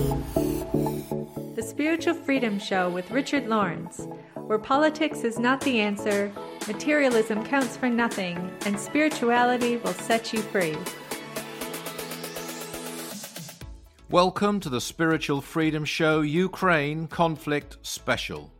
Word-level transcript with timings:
The 0.00 1.62
Spiritual 1.62 2.14
Freedom 2.14 2.58
Show 2.58 2.88
with 2.88 3.10
Richard 3.10 3.46
Lawrence, 3.48 4.06
where 4.34 4.58
politics 4.58 5.24
is 5.24 5.38
not 5.38 5.60
the 5.60 5.78
answer, 5.78 6.32
materialism 6.66 7.44
counts 7.44 7.76
for 7.76 7.90
nothing, 7.90 8.50
and 8.64 8.80
spirituality 8.80 9.76
will 9.76 9.92
set 9.92 10.32
you 10.32 10.40
free. 10.40 10.74
Welcome 14.08 14.58
to 14.60 14.70
the 14.70 14.80
Spiritual 14.80 15.42
Freedom 15.42 15.84
Show 15.84 16.22
Ukraine 16.22 17.06
Conflict 17.06 17.76
Special. 17.82 18.50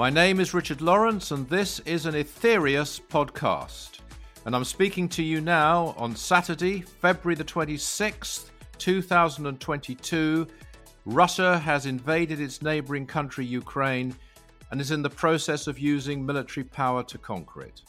My 0.00 0.08
name 0.08 0.40
is 0.40 0.54
Richard 0.54 0.80
Lawrence, 0.80 1.30
and 1.30 1.46
this 1.50 1.78
is 1.80 2.06
an 2.06 2.14
Aetherius 2.14 3.02
podcast. 3.10 3.98
And 4.46 4.56
I'm 4.56 4.64
speaking 4.64 5.10
to 5.10 5.22
you 5.22 5.42
now 5.42 5.94
on 5.98 6.16
Saturday, 6.16 6.80
February 6.80 7.34
the 7.34 7.44
26th, 7.44 8.48
2022. 8.78 10.46
Russia 11.04 11.58
has 11.58 11.84
invaded 11.84 12.40
its 12.40 12.62
neighboring 12.62 13.04
country, 13.04 13.44
Ukraine, 13.44 14.16
and 14.70 14.80
is 14.80 14.90
in 14.90 15.02
the 15.02 15.10
process 15.10 15.66
of 15.66 15.78
using 15.78 16.24
military 16.24 16.64
power 16.64 17.02
to 17.02 17.18
conquer 17.18 17.60
it. 17.60 17.82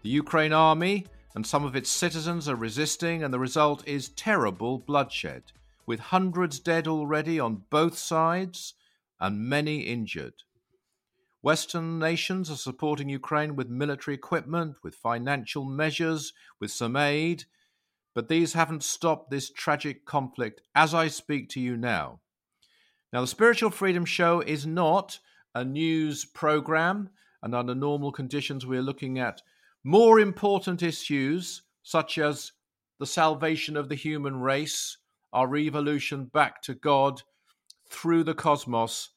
The 0.00 0.08
Ukraine 0.08 0.54
army 0.54 1.04
and 1.34 1.46
some 1.46 1.66
of 1.66 1.76
its 1.76 1.90
citizens 1.90 2.48
are 2.48 2.56
resisting, 2.56 3.22
and 3.22 3.34
the 3.34 3.38
result 3.38 3.86
is 3.86 4.08
terrible 4.08 4.78
bloodshed, 4.78 5.42
with 5.84 6.00
hundreds 6.00 6.58
dead 6.58 6.88
already 6.88 7.38
on 7.38 7.64
both 7.68 7.98
sides 7.98 8.72
and 9.20 9.46
many 9.46 9.80
injured. 9.80 10.32
Western 11.44 11.98
nations 11.98 12.50
are 12.50 12.56
supporting 12.56 13.10
Ukraine 13.10 13.54
with 13.54 13.68
military 13.68 14.14
equipment, 14.14 14.76
with 14.82 14.94
financial 14.94 15.62
measures, 15.62 16.32
with 16.58 16.70
some 16.70 16.96
aid, 16.96 17.44
but 18.14 18.28
these 18.28 18.54
haven't 18.54 18.82
stopped 18.82 19.30
this 19.30 19.50
tragic 19.50 20.06
conflict 20.06 20.62
as 20.74 20.94
I 20.94 21.08
speak 21.08 21.50
to 21.50 21.60
you 21.60 21.76
now. 21.76 22.20
Now, 23.12 23.20
the 23.20 23.26
Spiritual 23.26 23.68
Freedom 23.68 24.06
Show 24.06 24.40
is 24.40 24.66
not 24.66 25.18
a 25.54 25.66
news 25.66 26.24
program, 26.24 27.10
and 27.42 27.54
under 27.54 27.74
normal 27.74 28.10
conditions, 28.10 28.64
we're 28.64 28.80
looking 28.80 29.18
at 29.18 29.42
more 29.84 30.18
important 30.18 30.82
issues 30.82 31.60
such 31.82 32.16
as 32.16 32.52
the 32.98 33.06
salvation 33.06 33.76
of 33.76 33.90
the 33.90 33.96
human 33.96 34.40
race, 34.40 34.96
our 35.30 35.54
evolution 35.56 36.24
back 36.24 36.62
to 36.62 36.72
God 36.72 37.20
through 37.90 38.24
the 38.24 38.32
cosmos 38.32 39.10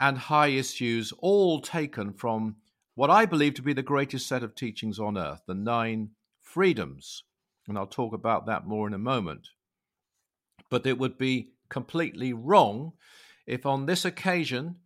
and 0.00 0.18
high 0.18 0.48
issues, 0.48 1.12
all 1.18 1.60
taken 1.60 2.12
from 2.12 2.56
what 2.94 3.10
I 3.10 3.26
believe 3.26 3.54
to 3.54 3.62
be 3.62 3.72
the 3.72 3.82
greatest 3.82 4.26
set 4.26 4.42
of 4.42 4.54
teachings 4.54 4.98
on 4.98 5.16
earth, 5.16 5.42
the 5.46 5.54
nine 5.54 6.10
freedoms. 6.42 7.24
And 7.66 7.76
I'll 7.76 7.86
talk 7.86 8.12
about 8.12 8.46
that 8.46 8.66
more 8.66 8.86
in 8.86 8.94
a 8.94 8.98
moment. 8.98 9.48
But 10.70 10.86
it 10.86 10.98
would 10.98 11.18
be 11.18 11.50
completely 11.68 12.32
wrong 12.32 12.92
if, 13.46 13.66
on 13.66 13.86
this 13.86 14.04
occasion, 14.04 14.76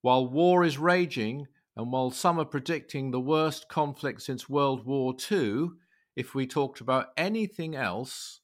while 0.00 0.26
war 0.26 0.64
is 0.64 0.78
raging 0.78 1.46
and 1.76 1.90
while 1.90 2.10
some 2.10 2.38
are 2.38 2.44
predicting 2.44 3.10
the 3.10 3.20
worst 3.20 3.68
conflict 3.68 4.22
since 4.22 4.48
World 4.48 4.86
War 4.86 5.14
II, 5.30 5.70
if 6.14 6.34
we 6.34 6.46
talked 6.46 6.80
about 6.80 7.08
anything 7.16 7.74
else 7.74 8.40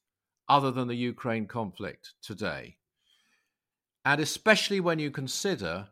other 0.48 0.72
than 0.72 0.88
the 0.88 0.96
Ukraine 0.96 1.46
conflict 1.46 2.14
today. 2.22 2.76
And 4.04 4.20
especially 4.20 4.80
when 4.80 4.98
you 4.98 5.10
consider 5.10 5.88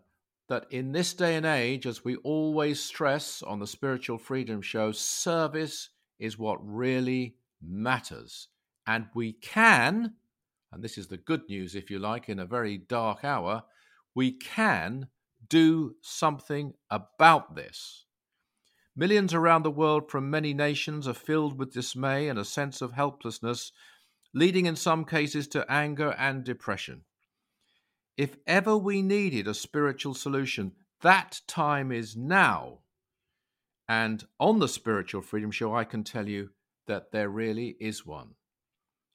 that 0.48 0.66
in 0.70 0.92
this 0.92 1.12
day 1.12 1.36
and 1.36 1.44
age, 1.44 1.86
as 1.86 2.04
we 2.04 2.16
always 2.16 2.80
stress 2.80 3.42
on 3.42 3.58
the 3.58 3.66
Spiritual 3.66 4.16
Freedom 4.18 4.62
Show, 4.62 4.92
service 4.92 5.90
is 6.18 6.38
what 6.38 6.58
really 6.62 7.36
matters. 7.60 8.48
And 8.86 9.06
we 9.14 9.34
can, 9.34 10.14
and 10.72 10.82
this 10.82 10.96
is 10.96 11.08
the 11.08 11.18
good 11.18 11.42
news, 11.50 11.74
if 11.74 11.90
you 11.90 11.98
like, 11.98 12.30
in 12.30 12.38
a 12.38 12.46
very 12.46 12.78
dark 12.78 13.24
hour, 13.24 13.64
we 14.14 14.32
can 14.32 15.08
do 15.48 15.94
something 16.00 16.72
about 16.90 17.54
this. 17.54 18.06
Millions 18.96 19.34
around 19.34 19.62
the 19.62 19.70
world 19.70 20.10
from 20.10 20.30
many 20.30 20.54
nations 20.54 21.06
are 21.06 21.14
filled 21.14 21.58
with 21.58 21.74
dismay 21.74 22.28
and 22.28 22.38
a 22.38 22.44
sense 22.44 22.80
of 22.80 22.92
helplessness, 22.92 23.70
leading 24.34 24.66
in 24.66 24.76
some 24.76 25.04
cases 25.04 25.46
to 25.48 25.70
anger 25.70 26.14
and 26.18 26.42
depression. 26.42 27.02
If 28.18 28.36
ever 28.48 28.76
we 28.76 29.00
needed 29.00 29.46
a 29.46 29.54
spiritual 29.54 30.12
solution, 30.12 30.72
that 31.02 31.40
time 31.46 31.92
is 31.92 32.16
now. 32.16 32.80
And 33.88 34.26
on 34.40 34.58
the 34.58 34.66
Spiritual 34.66 35.22
Freedom 35.22 35.52
Show, 35.52 35.72
I 35.72 35.84
can 35.84 36.02
tell 36.02 36.28
you 36.28 36.50
that 36.88 37.12
there 37.12 37.28
really 37.28 37.76
is 37.78 38.04
one. 38.04 38.34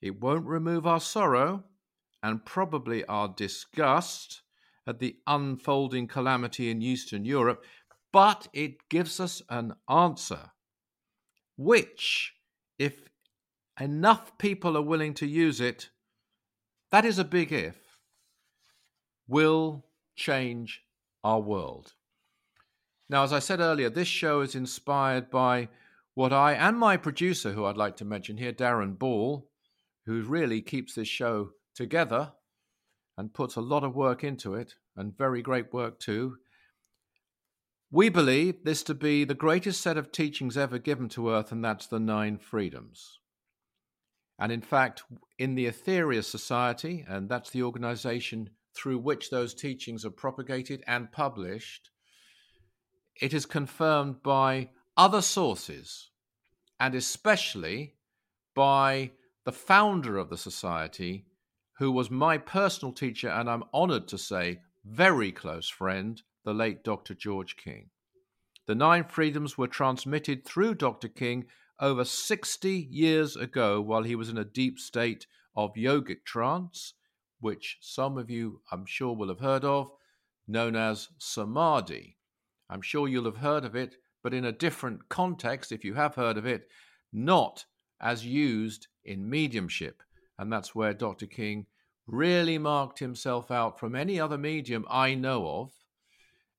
It 0.02 0.22
won't 0.22 0.46
remove 0.46 0.88
our 0.88 1.02
sorrow 1.02 1.66
and 2.24 2.46
probably 2.46 3.04
our 3.06 3.28
disgust 3.28 4.42
at 4.88 5.00
the 5.00 5.18
unfolding 5.28 6.08
calamity 6.08 6.72
in 6.72 6.82
Eastern 6.82 7.26
Europe, 7.26 7.66
but 8.14 8.48
it 8.54 8.88
gives 8.90 9.20
us 9.20 9.42
an 9.50 9.74
answer, 9.90 10.52
which, 11.58 12.36
if 12.80 13.10
enough 13.78 14.38
people 14.38 14.78
are 14.78 14.82
willing 14.82 15.14
to 15.16 15.28
use 15.28 15.60
it, 15.60 15.90
that 16.90 17.04
is 17.04 17.20
a 17.20 17.26
big 17.26 17.52
if 17.52 17.83
will 19.28 19.86
change 20.16 20.84
our 21.24 21.40
world. 21.40 21.94
Now, 23.10 23.24
as 23.24 23.34
I 23.34 23.40
said 23.40 23.60
earlier, 23.60 23.90
this 23.90 24.08
show 24.08 24.42
is 24.42 24.56
inspired 24.56 25.30
by 25.30 25.70
what 26.14 26.34
I 26.34 26.54
and 26.54 26.78
my 26.78 26.98
producer, 26.98 27.52
who 27.52 27.66
I'd 27.66 27.78
like 27.78 27.98
to 27.98 28.06
mention 28.06 28.38
here, 28.38 28.54
Darren 28.54 28.98
Ball, 28.98 29.50
who 30.06 30.22
really 30.22 30.62
keeps 30.62 30.96
this 30.96 31.08
show 31.08 31.52
together 31.76 32.34
and 33.18 33.34
puts 33.34 33.56
a 33.56 33.62
lot 33.62 33.84
of 33.84 33.96
work 33.96 34.24
into 34.24 34.56
it, 34.56 34.76
and 34.96 35.18
very 35.18 35.42
great 35.42 35.74
work 35.74 36.00
too. 36.00 36.38
We 37.92 38.10
believe 38.10 38.64
this 38.64 38.82
to 38.84 38.96
be 38.96 39.24
the 39.24 39.36
greatest 39.36 39.82
set 39.82 39.98
of 39.98 40.12
teachings 40.12 40.58
ever 40.58 40.80
given 40.80 41.10
to 41.10 41.30
earth, 41.30 41.52
and 41.52 41.64
that's 41.64 41.86
the 41.86 42.00
nine 42.00 42.40
freedoms. 42.40 43.20
And 44.40 44.52
in 44.52 44.62
fact, 44.62 45.04
in 45.38 45.54
the 45.54 45.68
Aetherius 45.68 46.26
Society, 46.26 47.06
and 47.08 47.30
that's 47.30 47.52
the 47.52 47.62
organization 47.62 48.50
through 48.76 48.98
which 49.00 49.30
those 49.30 49.54
teachings 49.54 50.06
are 50.06 50.12
propagated 50.12 50.84
and 50.88 51.12
published, 51.12 51.90
it 53.22 53.34
is 53.34 53.46
confirmed 53.46 54.24
by 54.24 54.70
other 54.98 55.22
sources, 55.22 56.10
and 56.80 56.96
especially 56.96 57.96
by 58.56 59.12
the 59.46 59.52
founder 59.52 60.18
of 60.18 60.30
the 60.30 60.38
society, 60.38 61.26
who 61.78 61.92
was 61.92 62.10
my 62.10 62.38
personal 62.38 62.94
teacher, 62.94 63.30
and 63.30 63.50
I'm 63.50 63.64
honored 63.74 64.08
to 64.10 64.18
say, 64.18 64.62
very 64.86 65.32
close 65.32 65.70
friend, 65.70 66.22
the 66.44 66.54
late 66.54 66.84
Dr. 66.84 67.14
George 67.14 67.56
King. 67.58 67.90
The 68.66 68.76
Nine 68.76 69.04
Freedoms 69.04 69.58
were 69.58 69.68
transmitted 69.68 70.46
through 70.46 70.76
Dr. 70.76 71.08
King 71.08 71.46
over 71.80 72.06
60 72.06 72.70
years 72.70 73.36
ago 73.36 73.82
while 73.82 74.04
he 74.04 74.16
was 74.16 74.30
in 74.30 74.38
a 74.38 74.46
deep 74.46 74.80
state 74.80 75.28
of 75.56 75.74
yogic 75.74 76.24
trance 76.26 76.94
which 77.44 77.78
some 77.82 78.18
of 78.18 78.30
you, 78.30 78.62
I'm 78.72 78.86
sure, 78.86 79.14
will 79.14 79.28
have 79.28 79.42
heard 79.42 79.66
of, 79.66 79.92
known 80.48 80.78
as 80.78 81.10
samadhi. 81.18 82.18
I'm 82.70 82.82
sure 82.82 83.10
you'll 83.10 83.26
have 83.26 83.36
heard 83.36 83.66
of 83.66 83.76
it, 83.76 83.98
but 84.24 84.34
in 84.34 84.46
a 84.46 84.54
different 84.54 85.10
context, 85.10 85.74
if 85.74 85.84
you 85.84 85.94
have 85.94 86.16
heard 86.16 86.38
of 86.38 86.46
it, 86.46 86.70
not 87.12 87.66
as 88.00 88.26
used 88.26 88.88
in 89.04 89.30
mediumship. 89.30 90.02
And 90.40 90.54
that's 90.54 90.74
where 90.74 90.94
Dr. 90.94 91.26
King 91.26 91.66
really 92.08 92.58
marked 92.58 93.00
himself 93.00 93.52
out 93.52 93.78
from 93.78 93.94
any 93.94 94.22
other 94.22 94.38
medium 94.38 94.86
I 94.90 95.14
know 95.14 95.46
of, 95.46 95.72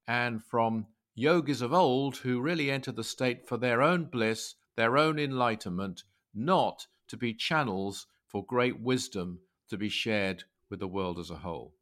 and 0.07 0.45
from 0.45 0.87
yogis 1.15 1.63
of 1.63 1.73
old 1.73 2.19
who 2.19 2.43
really 2.43 2.71
entered 2.71 2.97
the 2.97 3.05
state 3.05 3.49
for 3.49 3.57
their 3.57 3.81
own 3.81 4.05
bliss, 4.05 4.55
their 4.77 4.99
own 4.99 5.19
enlightenment, 5.19 6.05
not 6.35 6.87
to 7.09 7.17
be 7.17 7.33
channels 7.33 8.07
for 8.27 8.45
great 8.45 8.79
wisdom 8.81 9.41
to 9.71 9.79
be 9.79 9.89
shared 9.89 10.45
with 10.71 10.81
the 10.81 10.89
world 10.89 11.19
as 11.19 11.31
a 11.31 11.37
whole. 11.37 11.75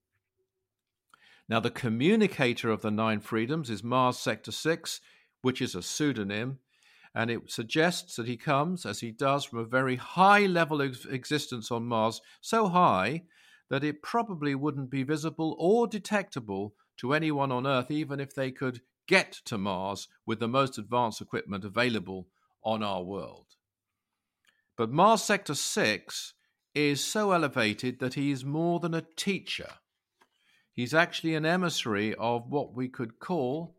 Now, 1.48 1.60
the 1.60 1.70
communicator 1.70 2.70
of 2.70 2.82
the 2.82 2.90
nine 2.90 3.20
freedoms 3.20 3.68
is 3.68 3.82
Mars 3.82 4.18
Sector 4.18 4.52
6, 4.52 5.00
which 5.42 5.60
is 5.60 5.74
a 5.74 5.82
pseudonym, 5.82 6.58
and 7.14 7.30
it 7.30 7.50
suggests 7.50 8.16
that 8.16 8.26
he 8.26 8.36
comes, 8.36 8.86
as 8.86 9.00
he 9.00 9.10
does, 9.10 9.44
from 9.44 9.58
a 9.58 9.64
very 9.64 9.96
high 9.96 10.46
level 10.46 10.80
of 10.80 11.06
existence 11.10 11.70
on 11.70 11.84
Mars, 11.84 12.20
so 12.40 12.68
high 12.68 13.24
that 13.68 13.84
it 13.84 14.02
probably 14.02 14.54
wouldn't 14.54 14.90
be 14.90 15.02
visible 15.02 15.56
or 15.58 15.86
detectable 15.86 16.74
to 16.96 17.12
anyone 17.12 17.50
on 17.50 17.66
Earth, 17.66 17.90
even 17.90 18.20
if 18.20 18.34
they 18.34 18.50
could 18.50 18.80
get 19.06 19.32
to 19.44 19.58
Mars 19.58 20.08
with 20.24 20.40
the 20.40 20.48
most 20.48 20.78
advanced 20.78 21.20
equipment 21.20 21.64
available 21.64 22.28
on 22.64 22.82
our 22.82 23.02
world. 23.02 23.46
But 24.76 24.90
Mars 24.90 25.22
Sector 25.22 25.54
6 25.54 26.34
is 26.74 27.04
so 27.04 27.32
elevated 27.32 27.98
that 27.98 28.14
he 28.14 28.30
is 28.30 28.44
more 28.44 28.80
than 28.80 28.94
a 28.94 29.04
teacher. 29.16 29.68
He's 30.72 30.94
actually 30.94 31.34
an 31.34 31.44
emissary 31.44 32.14
of 32.14 32.48
what 32.48 32.74
we 32.74 32.88
could 32.88 33.18
call 33.18 33.74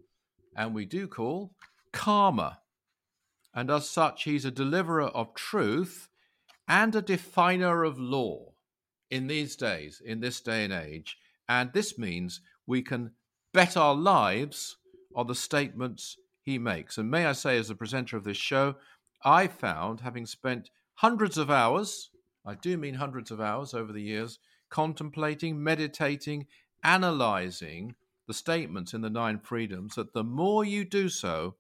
and 0.56 0.74
we 0.74 0.86
do 0.86 1.08
call 1.08 1.56
Karma. 1.92 2.60
And 3.54 3.70
as 3.70 3.90
such, 3.90 4.24
he's 4.24 4.46
a 4.46 4.52
deliverer 4.52 5.08
of 5.08 5.34
truth 5.34 6.10
and 6.68 6.96
a 6.96 7.02
definer 7.02 7.84
of 7.84 8.00
law 8.00 8.54
in 9.10 9.28
these 9.28 9.56
days, 9.56 10.02
in 10.04 10.20
this 10.20 10.42
day 10.42 10.64
and 10.64 10.74
age. 10.74 11.18
And 11.48 11.72
this 11.74 11.98
means 11.98 12.42
we 12.66 12.82
can 12.82 13.12
bet 13.54 13.78
our 13.78 13.96
lives 13.96 14.78
on 15.16 15.28
the 15.28 15.36
statements 15.36 16.18
he 16.42 16.58
makes. 16.58 16.98
And 16.98 17.10
may 17.10 17.26
I 17.26 17.34
say, 17.34 17.58
as 17.58 17.68
the 17.68 17.76
presenter 17.76 18.18
of 18.18 18.24
this 18.24 18.38
show, 18.38 18.76
I 19.24 19.48
found, 19.48 20.02
having 20.02 20.26
spent 20.26 20.70
hundreds 20.96 21.38
of 21.38 21.50
hours, 21.50 22.10
I 22.46 22.56
do 22.56 22.78
mean 22.78 22.96
hundreds 22.96 23.32
of 23.32 23.40
hours 23.40 23.74
over 23.74 23.94
the 23.94 24.02
years, 24.02 24.40
contemplating, 24.70 25.64
meditating, 25.64 26.48
analyzing 26.84 27.96
the 28.28 28.34
statements 28.34 28.94
in 28.94 29.02
the 29.02 29.10
Nine 29.10 29.40
Freedoms, 29.40 29.96
that 29.96 30.14
the 30.14 30.24
more 30.24 30.64
you 30.64 30.86
do 30.86 31.10
so, 31.10 31.56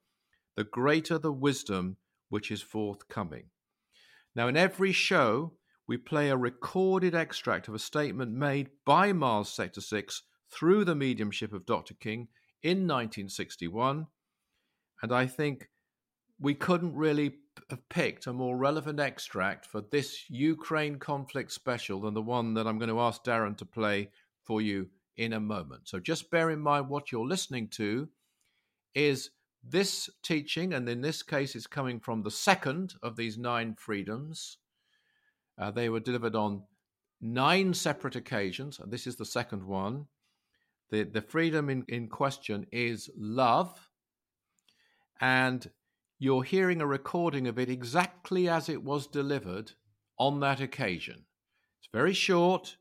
the 0.55 0.63
greater 0.63 1.17
the 1.17 1.31
wisdom 1.31 1.97
which 2.29 2.51
is 2.51 2.61
forthcoming. 2.61 3.45
Now, 4.35 4.47
in 4.47 4.57
every 4.57 4.91
show, 4.91 5.53
we 5.87 5.97
play 5.97 6.29
a 6.29 6.37
recorded 6.37 7.13
extract 7.13 7.67
of 7.67 7.75
a 7.75 7.79
statement 7.79 8.31
made 8.31 8.69
by 8.85 9.13
Mars 9.13 9.49
Sector 9.49 9.81
6 9.81 10.23
through 10.51 10.85
the 10.85 10.95
mediumship 10.95 11.53
of 11.53 11.65
Dr. 11.65 11.93
King 11.95 12.29
in 12.61 12.87
1961. 12.87 14.07
And 15.01 15.11
I 15.11 15.27
think 15.27 15.69
we 16.43 16.53
couldn't 16.53 16.93
really 16.93 17.31
have 17.69 17.87
picked 17.87 18.27
a 18.27 18.33
more 18.33 18.57
relevant 18.57 18.99
extract 18.99 19.65
for 19.65 19.79
this 19.79 20.29
Ukraine 20.29 20.99
conflict 20.99 21.53
special 21.53 22.01
than 22.01 22.13
the 22.13 22.21
one 22.21 22.53
that 22.55 22.67
I'm 22.67 22.77
going 22.77 22.89
to 22.89 22.99
ask 22.99 23.23
Darren 23.23 23.57
to 23.57 23.65
play 23.65 24.09
for 24.43 24.61
you 24.61 24.89
in 25.15 25.31
a 25.31 25.39
moment. 25.39 25.83
So 25.85 26.01
just 26.01 26.29
bear 26.29 26.49
in 26.49 26.59
mind 26.59 26.89
what 26.89 27.13
you're 27.13 27.25
listening 27.25 27.69
to 27.69 28.09
is 28.93 29.29
this 29.63 30.09
teaching, 30.21 30.73
and 30.73 30.89
in 30.89 30.99
this 30.99 31.23
case, 31.23 31.55
it's 31.55 31.65
coming 31.65 32.01
from 32.01 32.23
the 32.23 32.31
second 32.31 32.95
of 33.01 33.15
these 33.15 33.37
nine 33.37 33.73
freedoms. 33.79 34.57
Uh, 35.57 35.71
they 35.71 35.87
were 35.87 36.01
delivered 36.01 36.35
on 36.35 36.63
nine 37.21 37.73
separate 37.73 38.17
occasions, 38.17 38.79
and 38.79 38.91
this 38.91 39.07
is 39.07 39.15
the 39.15 39.25
second 39.25 39.63
one. 39.65 40.07
The, 40.89 41.03
the 41.03 41.21
freedom 41.21 41.69
in, 41.69 41.85
in 41.87 42.09
question 42.09 42.67
is 42.73 43.09
love, 43.15 43.89
and 45.21 45.65
you're 46.19 46.43
hearing 46.43 46.81
a 46.81 46.87
recording 46.87 47.47
of 47.47 47.59
it 47.59 47.69
exactly 47.69 48.47
as 48.47 48.69
it 48.69 48.83
was 48.83 49.07
delivered 49.07 49.71
on 50.17 50.39
that 50.39 50.61
occasion. 50.61 51.25
It's 51.79 51.89
very 51.91 52.13
short, 52.13 52.77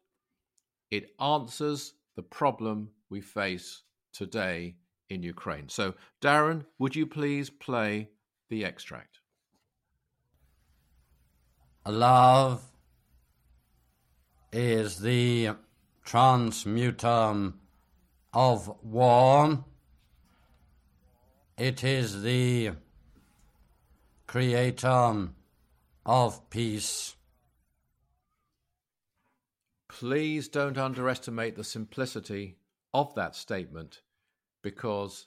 it 0.90 1.14
answers 1.20 1.94
the 2.16 2.22
problem 2.22 2.90
we 3.10 3.20
face 3.20 3.82
today 4.12 4.76
in 5.08 5.22
Ukraine. 5.22 5.68
So, 5.68 5.94
Darren, 6.20 6.66
would 6.78 6.94
you 6.94 7.06
please 7.06 7.50
play 7.50 8.08
the 8.48 8.64
extract? 8.64 9.20
Love 11.86 12.62
is 14.52 15.00
the 15.00 15.50
transmuter 16.04 17.52
of 18.32 18.70
war. 18.82 19.64
It 21.58 21.84
is 21.84 22.22
the 22.22 22.72
creator 24.32 25.28
of 26.06 26.48
peace. 26.48 27.16
Please 29.90 30.48
don't 30.48 30.78
underestimate 30.78 31.54
the 31.54 31.62
simplicity 31.62 32.56
of 32.94 33.14
that 33.14 33.36
statement 33.36 34.00
because 34.62 35.26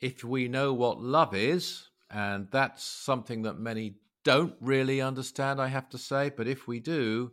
if 0.00 0.22
we 0.22 0.46
know 0.46 0.72
what 0.72 1.00
love 1.00 1.34
is, 1.34 1.88
and 2.08 2.46
that's 2.52 2.84
something 2.84 3.42
that 3.42 3.58
many 3.58 3.96
don't 4.22 4.54
really 4.60 5.00
understand, 5.00 5.60
I 5.60 5.66
have 5.66 5.88
to 5.88 5.98
say, 5.98 6.30
but 6.30 6.46
if 6.46 6.68
we 6.68 6.78
do, 6.78 7.32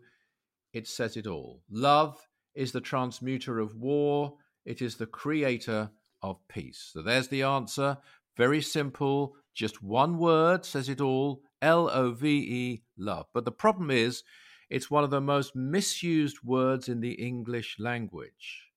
it 0.74 0.88
says 0.88 1.16
it 1.16 1.28
all. 1.28 1.62
Love 1.70 2.18
is 2.56 2.72
the 2.72 2.82
transmuter 2.82 3.60
of 3.60 3.76
war, 3.76 4.34
it 4.66 4.82
is 4.82 4.96
the 4.96 5.06
creator 5.06 5.92
of 6.24 6.40
peace. 6.48 6.90
So 6.92 7.04
there's 7.04 7.28
the 7.28 7.44
answer. 7.44 8.00
Very 8.36 8.64
simple, 8.64 9.36
just 9.54 9.84
one 9.84 10.18
word 10.18 10.66
says 10.66 10.90
it 10.90 11.02
all 11.02 11.42
L 11.62 11.90
O 11.90 12.12
V 12.12 12.28
E, 12.30 12.84
love. 12.98 13.28
But 13.34 13.46
the 13.46 13.52
problem 13.52 13.90
is, 13.90 14.24
it's 14.70 14.92
one 14.92 15.04
of 15.04 15.12
the 15.12 15.22
most 15.22 15.56
misused 15.56 16.38
words 16.44 16.90
in 16.90 17.00
the 17.00 17.14
English 17.14 17.78
language. 17.80 18.70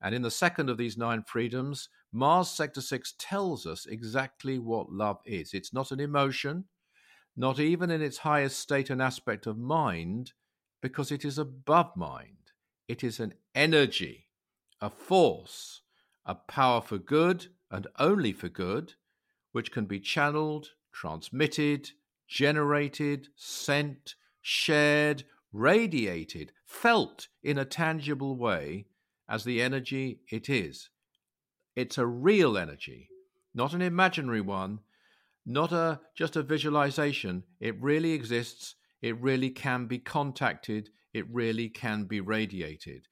And 0.00 0.14
in 0.14 0.22
the 0.22 0.30
second 0.30 0.68
of 0.68 0.76
these 0.76 0.98
nine 0.98 1.22
freedoms, 1.22 1.88
Mars 2.12 2.50
Sector 2.50 2.82
6 2.82 3.14
tells 3.18 3.66
us 3.66 3.86
exactly 3.86 4.58
what 4.58 4.92
love 4.92 5.18
is. 5.24 5.54
It's 5.54 5.72
not 5.72 5.90
an 5.90 5.98
emotion, 5.98 6.66
not 7.36 7.58
even 7.58 7.90
in 7.90 8.02
its 8.02 8.18
highest 8.18 8.58
state 8.58 8.90
and 8.90 9.00
aspect 9.00 9.46
of 9.46 9.58
mind, 9.58 10.32
because 10.82 11.10
it 11.10 11.24
is 11.24 11.38
above 11.38 11.96
mind. 11.96 12.52
It 12.86 13.02
is 13.02 13.18
an 13.18 13.34
energy, 13.54 14.28
a 14.80 14.90
force, 14.90 15.80
a 16.26 16.34
power 16.34 16.82
for 16.82 16.98
good 16.98 17.46
and 17.70 17.86
only 17.98 18.32
for 18.32 18.48
good, 18.48 18.92
which 19.54 19.70
can 19.70 19.84
be 19.84 20.00
channeled, 20.00 20.70
transmitted, 20.92 21.88
generated, 22.26 23.28
sent, 23.36 24.16
shared, 24.42 25.22
radiated, 25.52 26.50
felt 26.66 27.28
in 27.40 27.56
a 27.56 27.64
tangible 27.64 28.36
way 28.36 28.84
as 29.28 29.44
the 29.44 29.62
energy 29.62 30.18
it 30.28 30.50
is. 30.50 30.90
It's 31.76 31.98
a 31.98 32.04
real 32.04 32.58
energy, 32.58 33.08
not 33.54 33.74
an 33.74 33.80
imaginary 33.80 34.40
one, 34.40 34.80
not 35.46 35.70
a 35.70 36.00
just 36.16 36.34
a 36.34 36.42
visualization. 36.42 37.44
It 37.60 37.80
really 37.80 38.10
exists. 38.10 38.74
It 39.02 39.20
really 39.20 39.50
can 39.50 39.86
be 39.86 40.00
contacted. 40.00 40.90
It 41.12 41.26
really 41.30 41.68
can 41.68 42.06
be 42.06 42.20
radiated. 42.20 43.06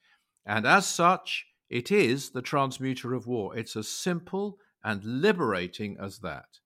And 0.44 0.66
as 0.66 0.86
such, 0.86 1.46
it 1.70 1.92
is 1.92 2.30
the 2.30 2.42
transmuter 2.42 3.14
of 3.14 3.28
war. 3.28 3.56
It's 3.56 3.76
as 3.76 3.86
simple 3.86 4.58
and 4.84 5.04
liberating 5.04 5.96
as 6.00 6.18
that. 6.18 6.58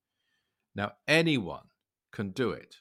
Now, 0.75 0.93
anyone 1.07 1.69
can 2.13 2.31
do 2.31 2.51
it, 2.51 2.77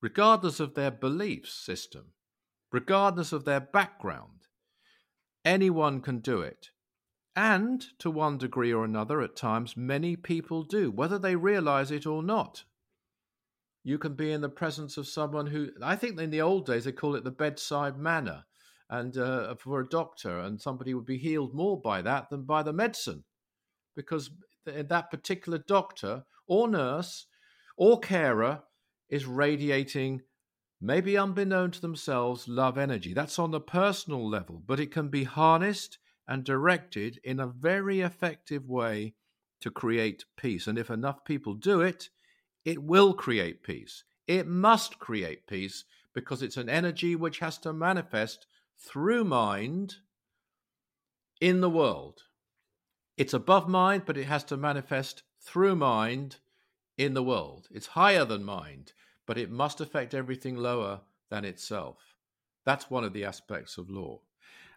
regardless 0.00 0.60
of 0.60 0.74
their 0.74 0.90
belief 0.90 1.48
system, 1.48 2.12
regardless 2.72 3.32
of 3.32 3.44
their 3.44 3.60
background. 3.60 4.46
Anyone 5.44 6.00
can 6.00 6.18
do 6.18 6.40
it. 6.40 6.70
And 7.36 7.84
to 7.98 8.10
one 8.10 8.38
degree 8.38 8.72
or 8.72 8.84
another, 8.84 9.20
at 9.20 9.36
times, 9.36 9.76
many 9.76 10.16
people 10.16 10.62
do, 10.62 10.90
whether 10.90 11.18
they 11.18 11.36
realize 11.36 11.90
it 11.90 12.06
or 12.06 12.22
not. 12.22 12.64
You 13.84 13.98
can 13.98 14.14
be 14.14 14.32
in 14.32 14.40
the 14.40 14.48
presence 14.48 14.96
of 14.96 15.06
someone 15.06 15.46
who, 15.46 15.68
I 15.82 15.94
think 15.94 16.18
in 16.18 16.30
the 16.30 16.40
old 16.40 16.66
days, 16.66 16.84
they 16.84 16.92
call 16.92 17.14
it 17.14 17.24
the 17.24 17.30
bedside 17.30 17.98
manner. 17.98 18.44
And 18.88 19.16
uh, 19.18 19.54
for 19.56 19.80
a 19.80 19.88
doctor, 19.88 20.40
and 20.40 20.60
somebody 20.60 20.94
would 20.94 21.06
be 21.06 21.18
healed 21.18 21.54
more 21.54 21.80
by 21.80 22.02
that 22.02 22.30
than 22.30 22.44
by 22.44 22.62
the 22.62 22.72
medicine. 22.72 23.24
Because 23.94 24.30
Uh, 24.66 24.82
that 24.82 25.10
particular 25.10 25.58
doctor 25.58 26.24
or 26.46 26.68
nurse 26.68 27.26
or 27.76 27.98
carer 28.00 28.62
is 29.08 29.26
radiating 29.26 30.22
maybe 30.80 31.16
unbeknown 31.16 31.70
to 31.70 31.80
themselves, 31.80 32.48
love 32.48 32.76
energy. 32.76 33.14
That's 33.14 33.38
on 33.38 33.50
the 33.50 33.60
personal 33.60 34.28
level, 34.28 34.62
but 34.66 34.80
it 34.80 34.90
can 34.90 35.08
be 35.08 35.24
harnessed 35.24 35.98
and 36.28 36.44
directed 36.44 37.20
in 37.24 37.40
a 37.40 37.46
very 37.46 38.00
effective 38.00 38.68
way 38.68 39.14
to 39.60 39.70
create 39.70 40.24
peace. 40.36 40.66
And 40.66 40.78
if 40.78 40.90
enough 40.90 41.24
people 41.24 41.54
do 41.54 41.80
it, 41.80 42.08
it 42.64 42.82
will 42.82 43.14
create 43.14 43.62
peace. 43.62 44.04
It 44.26 44.46
must 44.46 44.98
create 44.98 45.46
peace 45.46 45.84
because 46.14 46.42
it's 46.42 46.56
an 46.56 46.68
energy 46.68 47.14
which 47.14 47.38
has 47.38 47.58
to 47.58 47.72
manifest 47.72 48.46
through 48.78 49.24
mind 49.24 49.96
in 51.40 51.60
the 51.60 51.70
world. 51.70 52.22
It's 53.16 53.34
above 53.34 53.68
mind, 53.68 54.02
but 54.06 54.16
it 54.16 54.24
has 54.24 54.44
to 54.44 54.56
manifest 54.56 55.22
through 55.40 55.76
mind 55.76 56.36
in 56.98 57.14
the 57.14 57.22
world. 57.22 57.68
It's 57.70 57.88
higher 57.88 58.24
than 58.24 58.44
mind 58.44 58.92
but 59.26 59.36
it 59.36 59.50
must 59.50 59.80
affect 59.80 60.14
everything 60.14 60.56
lower 60.56 61.00
than 61.28 61.44
itself. 61.44 61.98
That's 62.64 62.90
one 62.90 63.04
of 63.04 63.12
the 63.12 63.24
aspects 63.24 63.76
of 63.76 63.90
law. 63.90 64.20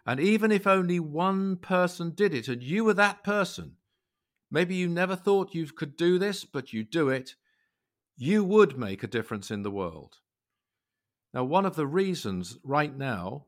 And 0.04 0.18
even 0.18 0.50
if 0.50 0.66
only 0.66 0.98
one 0.98 1.56
person 1.56 2.10
did 2.10 2.34
it 2.34 2.48
and 2.48 2.62
you 2.62 2.84
were 2.84 2.94
that 2.94 3.22
person, 3.22 3.76
maybe 4.50 4.74
you 4.74 4.88
never 4.88 5.14
thought 5.14 5.54
you 5.54 5.66
could 5.66 5.96
do 5.96 6.18
this, 6.18 6.44
but 6.44 6.72
you 6.72 6.82
do 6.82 7.08
it, 7.08 7.36
you 8.16 8.42
would 8.44 8.76
make 8.76 9.02
a 9.02 9.08
difference 9.08 9.50
in 9.50 9.62
the 9.62 9.70
world. 9.70 10.18
Now, 11.32 11.44
one 11.44 11.64
of 11.64 11.76
the 11.76 11.86
reasons 11.86 12.58
right 12.64 12.96
now 12.96 13.46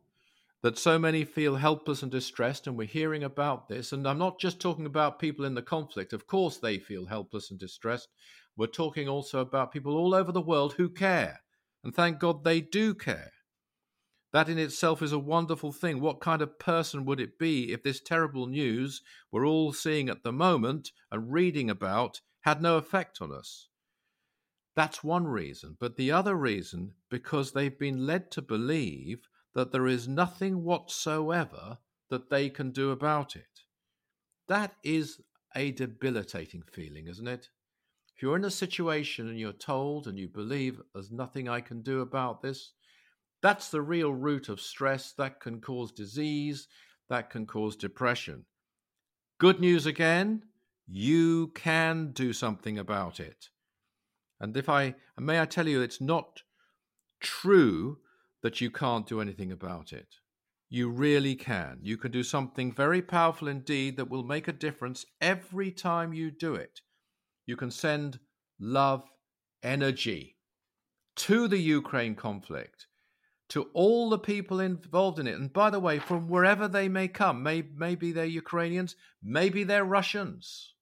that 0.62 0.78
so 0.78 0.98
many 0.98 1.24
feel 1.24 1.56
helpless 1.56 2.02
and 2.02 2.12
distressed, 2.12 2.66
and 2.66 2.76
we're 2.76 2.86
hearing 2.86 3.24
about 3.24 3.68
this, 3.68 3.92
and 3.92 4.06
I'm 4.06 4.18
not 4.18 4.38
just 4.38 4.60
talking 4.60 4.86
about 4.86 5.18
people 5.18 5.44
in 5.44 5.54
the 5.54 5.62
conflict, 5.62 6.12
of 6.12 6.26
course 6.26 6.58
they 6.58 6.78
feel 6.78 7.06
helpless 7.06 7.50
and 7.50 7.58
distressed, 7.58 8.08
we're 8.56 8.66
talking 8.66 9.08
also 9.08 9.40
about 9.40 9.72
people 9.72 9.96
all 9.96 10.14
over 10.14 10.30
the 10.30 10.40
world 10.40 10.74
who 10.74 10.88
care. 10.88 11.40
And 11.84 11.94
thank 11.94 12.20
God 12.20 12.44
they 12.44 12.60
do 12.60 12.94
care. 12.94 13.32
That 14.32 14.48
in 14.48 14.58
itself 14.58 15.02
is 15.02 15.12
a 15.12 15.18
wonderful 15.18 15.72
thing. 15.72 16.00
What 16.00 16.20
kind 16.20 16.40
of 16.40 16.58
person 16.58 17.04
would 17.04 17.20
it 17.20 17.38
be 17.38 17.72
if 17.72 17.82
this 17.82 18.00
terrible 18.00 18.46
news 18.46 19.02
we're 19.30 19.46
all 19.46 19.72
seeing 19.72 20.08
at 20.08 20.22
the 20.22 20.32
moment 20.32 20.90
and 21.10 21.32
reading 21.32 21.68
about 21.68 22.20
had 22.42 22.62
no 22.62 22.76
effect 22.76 23.20
on 23.20 23.32
us? 23.32 23.68
That's 24.74 25.04
one 25.04 25.26
reason. 25.26 25.76
But 25.78 25.96
the 25.96 26.12
other 26.12 26.34
reason, 26.34 26.92
because 27.10 27.52
they've 27.52 27.78
been 27.78 28.06
led 28.06 28.30
to 28.30 28.42
believe 28.42 29.28
that 29.54 29.72
there 29.72 29.86
is 29.86 30.08
nothing 30.08 30.64
whatsoever 30.64 31.78
that 32.10 32.30
they 32.30 32.48
can 32.48 32.70
do 32.70 32.90
about 32.90 33.36
it. 33.36 33.60
That 34.48 34.74
is 34.82 35.20
a 35.54 35.70
debilitating 35.72 36.62
feeling, 36.72 37.06
isn't 37.06 37.28
it? 37.28 37.48
If 38.14 38.22
you're 38.22 38.36
in 38.36 38.44
a 38.44 38.50
situation 38.50 39.28
and 39.28 39.38
you're 39.38 39.52
told 39.52 40.06
and 40.06 40.18
you 40.18 40.28
believe 40.28 40.80
there's 40.92 41.10
nothing 41.10 41.48
I 41.48 41.60
can 41.60 41.82
do 41.82 42.00
about 42.00 42.42
this, 42.42 42.72
that's 43.42 43.68
the 43.68 43.82
real 43.82 44.12
root 44.12 44.48
of 44.48 44.60
stress 44.60 45.12
that 45.12 45.40
can 45.40 45.60
cause 45.60 45.90
disease, 45.90 46.68
that 47.08 47.30
can 47.30 47.46
cause 47.46 47.76
depression. 47.76 48.44
Good 49.38 49.60
news 49.60 49.86
again, 49.86 50.44
you 50.86 51.48
can 51.48 52.12
do 52.12 52.32
something 52.32 52.78
about 52.78 53.18
it. 53.18 53.48
And 54.40 54.56
if 54.56 54.68
I 54.68 54.94
may 55.18 55.40
I 55.40 55.44
tell 55.44 55.68
you 55.68 55.82
it's 55.82 56.00
not 56.00 56.42
true 57.20 57.98
that 58.42 58.60
you 58.60 58.70
can't 58.70 59.06
do 59.06 59.20
anything 59.20 59.52
about 59.52 59.92
it. 59.92 60.16
You 60.68 60.88
really 60.88 61.34
can. 61.34 61.80
You 61.82 61.96
can 61.96 62.10
do 62.10 62.22
something 62.22 62.72
very 62.72 63.02
powerful 63.02 63.48
indeed 63.48 63.96
that 63.96 64.08
will 64.08 64.24
make 64.24 64.48
a 64.48 64.52
difference 64.52 65.04
every 65.20 65.70
time 65.70 66.14
you 66.14 66.30
do 66.30 66.54
it. 66.54 66.80
You 67.46 67.56
can 67.56 67.70
send 67.70 68.18
love 68.58 69.04
energy 69.62 70.36
to 71.16 71.46
the 71.46 71.58
Ukraine 71.58 72.14
conflict 72.14 72.86
to 73.50 73.68
all 73.74 74.08
the 74.08 74.18
people 74.18 74.60
involved 74.60 75.18
in 75.18 75.26
it. 75.26 75.38
And 75.38 75.52
by 75.52 75.68
the 75.68 75.78
way, 75.78 75.98
from 75.98 76.26
wherever 76.26 76.68
they 76.68 76.88
may 76.88 77.06
come, 77.06 77.42
may, 77.42 77.62
maybe 77.76 78.10
they're 78.10 78.24
Ukrainians, 78.24 78.96
maybe 79.22 79.62
they're 79.62 79.84
Russians, 79.84 80.72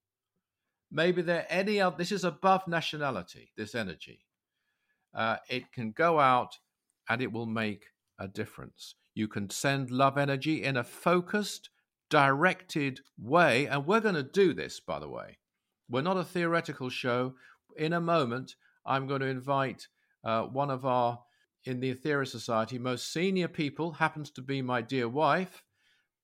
maybe 0.88 1.21
they're 1.21 1.47
any 1.49 1.81
other. 1.81 1.97
This 1.99 2.12
is 2.12 2.23
above 2.23 2.69
nationality, 2.69 3.50
this 3.57 3.75
energy. 3.75 4.21
Uh, 5.12 5.38
it 5.49 5.73
can 5.73 5.90
go 5.90 6.21
out 6.21 6.59
and 7.11 7.21
it 7.21 7.33
will 7.33 7.47
make 7.47 7.87
a 8.19 8.26
difference. 8.26 8.95
You 9.14 9.29
can 9.29 9.50
send 9.50 9.90
love 9.90 10.17
energy 10.17 10.62
in 10.62 10.79
a 10.79 10.85
focused, 10.85 11.69
directed 12.09 13.00
way. 13.19 13.67
And 13.67 13.87
we're 13.87 14.00
going 14.00 14.14
to 14.14 14.23
do 14.23 14.55
this, 14.55 14.81
by 14.81 14.99
the 14.99 15.09
way. 15.09 15.38
We're 15.90 16.00
not 16.00 16.17
a 16.17 16.25
theoretical 16.25 16.88
show. 16.88 17.35
In 17.76 17.93
a 17.93 18.00
moment, 18.00 18.55
I'm 18.87 19.07
going 19.07 19.21
to 19.21 19.26
invite 19.26 19.88
uh, 20.25 20.45
one 20.45 20.71
of 20.71 20.87
our 20.87 21.19
in 21.64 21.81
the 21.81 21.95
Aetherius 21.95 22.29
Society, 22.29 22.79
most 22.79 23.12
senior 23.12 23.49
people 23.49 23.93
happens 23.93 24.31
to 24.31 24.43
be 24.43 24.62
my 24.62 24.81
dear 24.81 25.09
wife, 25.09 25.62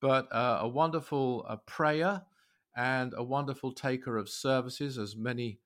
but 0.00 0.32
uh, 0.32 0.60
a 0.62 0.68
wonderful 0.68 1.44
uh, 1.46 1.56
prayer 1.66 2.22
and 2.74 3.12
a 3.16 3.22
wonderful 3.22 3.72
taker 3.72 4.16
of 4.16 4.28
services, 4.28 4.96
as 4.96 5.16
many 5.16 5.58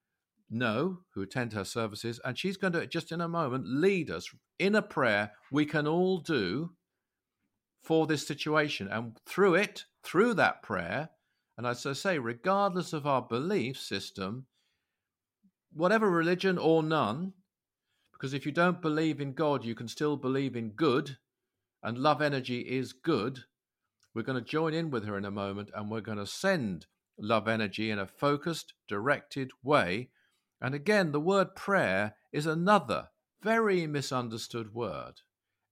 know 0.50 0.98
who 1.14 1.22
attend 1.22 1.52
her 1.52 1.64
services. 1.64 2.20
And 2.24 2.38
she's 2.38 2.56
going 2.56 2.72
to, 2.72 2.86
just 2.86 3.12
in 3.12 3.20
a 3.20 3.28
moment, 3.28 3.64
lead 3.66 4.10
us 4.10 4.28
in 4.58 4.74
a 4.74 4.82
prayer 4.82 5.32
we 5.50 5.64
can 5.64 5.86
all 5.86 6.18
do 6.18 6.70
for 7.82 8.06
this 8.06 8.26
situation. 8.26 8.88
And 8.88 9.16
through 9.26 9.54
it, 9.54 9.84
through 10.02 10.34
that 10.34 10.62
prayer, 10.62 11.10
and 11.56 11.66
as 11.66 11.84
I 11.84 11.92
say, 11.92 12.18
regardless 12.18 12.92
of 12.92 13.06
our 13.06 13.22
belief 13.22 13.78
system, 13.78 14.46
whatever 15.72 16.10
religion 16.10 16.58
or 16.58 16.82
none, 16.82 17.34
because 18.12 18.34
if 18.34 18.44
you 18.44 18.52
don't 18.52 18.82
believe 18.82 19.20
in 19.20 19.32
God, 19.32 19.64
you 19.64 19.74
can 19.74 19.88
still 19.88 20.16
believe 20.16 20.56
in 20.56 20.70
good, 20.70 21.16
and 21.82 21.98
love 21.98 22.20
energy 22.20 22.60
is 22.60 22.92
good. 22.92 23.40
We're 24.14 24.22
going 24.22 24.42
to 24.42 24.50
join 24.50 24.74
in 24.74 24.90
with 24.90 25.04
her 25.04 25.16
in 25.16 25.24
a 25.24 25.30
moment 25.30 25.70
and 25.74 25.90
we're 25.90 26.00
going 26.00 26.18
to 26.18 26.26
send 26.26 26.86
love 27.18 27.48
energy 27.48 27.90
in 27.90 27.98
a 27.98 28.06
focused, 28.06 28.74
directed 28.88 29.50
way. 29.62 30.10
And 30.60 30.74
again, 30.74 31.12
the 31.12 31.20
word 31.20 31.54
prayer 31.54 32.16
is 32.32 32.46
another 32.46 33.08
very 33.42 33.86
misunderstood 33.86 34.74
word. 34.74 35.22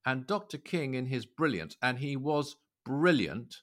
And 0.04 0.26
Dr. 0.26 0.58
King, 0.58 0.94
in 0.94 1.06
his 1.06 1.26
brilliance, 1.26 1.76
and 1.82 1.98
he 1.98 2.16
was 2.16 2.56
brilliant, 2.84 3.56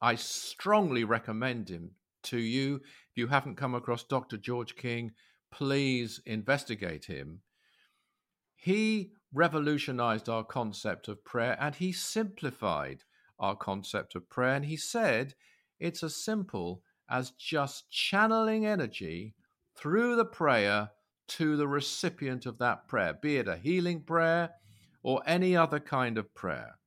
I 0.00 0.14
strongly 0.14 1.02
recommend 1.02 1.68
him 1.68 1.92
to 2.24 2.38
you. 2.38 2.76
If 2.76 3.16
you 3.16 3.26
haven't 3.28 3.56
come 3.56 3.74
across 3.74 4.04
Dr. 4.04 4.36
George 4.36 4.76
King, 4.76 5.12
please 5.50 6.20
investigate 6.26 7.06
him. 7.06 7.40
He 8.54 9.10
revolutionized 9.32 10.28
our 10.28 10.44
concept 10.44 11.08
of 11.08 11.24
prayer 11.24 11.56
and 11.60 11.74
he 11.74 11.92
simplified 11.92 13.02
our 13.38 13.56
concept 13.56 14.14
of 14.14 14.30
prayer. 14.30 14.54
And 14.54 14.64
he 14.64 14.76
said 14.76 15.34
it's 15.80 16.02
as 16.02 16.16
simple 16.16 16.82
as 17.10 17.32
just 17.32 17.90
channeling 17.90 18.64
energy 18.64 19.34
through 19.76 20.16
the 20.16 20.24
prayer 20.24 20.90
to 21.26 21.56
the 21.56 21.68
recipient 21.68 22.46
of 22.46 22.58
that 22.58 22.86
prayer, 22.88 23.14
be 23.14 23.36
it 23.36 23.48
a 23.48 23.56
healing 23.56 24.02
prayer 24.02 24.50
or 25.02 25.22
any 25.26 25.56
other 25.56 25.80
kind 25.80 26.18
of 26.18 26.34
prayer. 26.34 26.78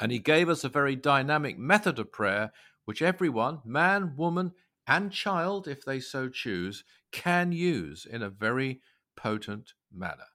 And 0.00 0.12
he 0.12 0.18
gave 0.18 0.48
us 0.48 0.64
a 0.64 0.68
very 0.68 0.96
dynamic 0.96 1.58
method 1.58 1.98
of 1.98 2.12
prayer, 2.12 2.52
which 2.84 3.02
everyone, 3.02 3.60
man, 3.64 4.14
woman, 4.16 4.52
and 4.86 5.10
child, 5.10 5.66
if 5.66 5.84
they 5.84 6.00
so 6.00 6.28
choose, 6.28 6.84
can 7.12 7.52
use 7.52 8.06
in 8.06 8.22
a 8.22 8.30
very 8.30 8.80
potent 9.16 9.72
manner. 9.92 10.26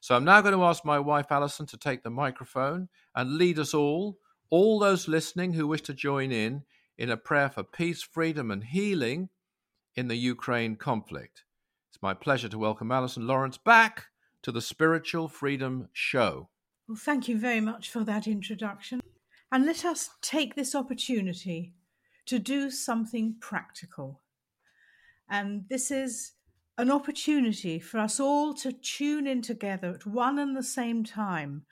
So 0.00 0.14
I'm 0.14 0.24
now 0.24 0.40
going 0.40 0.54
to 0.54 0.64
ask 0.64 0.84
my 0.84 0.98
wife 0.98 1.30
Alison 1.30 1.66
to 1.66 1.78
take 1.78 2.02
the 2.02 2.10
microphone 2.10 2.88
and 3.14 3.38
lead 3.38 3.58
us 3.58 3.72
all, 3.72 4.18
all 4.50 4.78
those 4.78 5.08
listening 5.08 5.54
who 5.54 5.66
wish 5.66 5.82
to 5.82 5.94
join 5.94 6.30
in, 6.32 6.64
in 6.98 7.10
a 7.10 7.16
prayer 7.16 7.48
for 7.48 7.62
peace, 7.62 8.02
freedom, 8.02 8.50
and 8.50 8.64
healing 8.64 9.30
in 9.96 10.08
the 10.08 10.16
Ukraine 10.16 10.76
conflict. 10.76 11.44
It's 11.88 12.02
my 12.02 12.14
pleasure 12.14 12.48
to 12.48 12.58
welcome 12.58 12.90
Alison 12.90 13.26
Lawrence 13.26 13.58
back 13.58 14.06
to 14.42 14.50
the 14.50 14.60
Spiritual 14.60 15.28
Freedom 15.28 15.88
Show. 15.92 16.48
Well, 16.88 16.98
thank 16.98 17.28
you 17.28 17.38
very 17.38 17.60
much 17.60 17.88
for 17.90 18.04
that 18.04 18.26
introduction. 18.26 19.00
And 19.52 19.64
let 19.64 19.84
us 19.84 20.10
take 20.20 20.54
this 20.54 20.74
opportunity 20.74 21.74
to 22.26 22.38
do 22.38 22.70
something 22.70 23.36
practical. 23.40 24.20
And 25.30 25.64
this 25.70 25.90
is 25.90 26.32
an 26.76 26.90
opportunity 26.90 27.78
for 27.78 27.98
us 27.98 28.18
all 28.18 28.52
to 28.54 28.72
tune 28.72 29.26
in 29.26 29.42
together 29.42 29.90
at 29.94 30.06
one 30.06 30.38
and 30.38 30.56
the 30.56 30.62
same 30.62 31.04
time. 31.04 31.64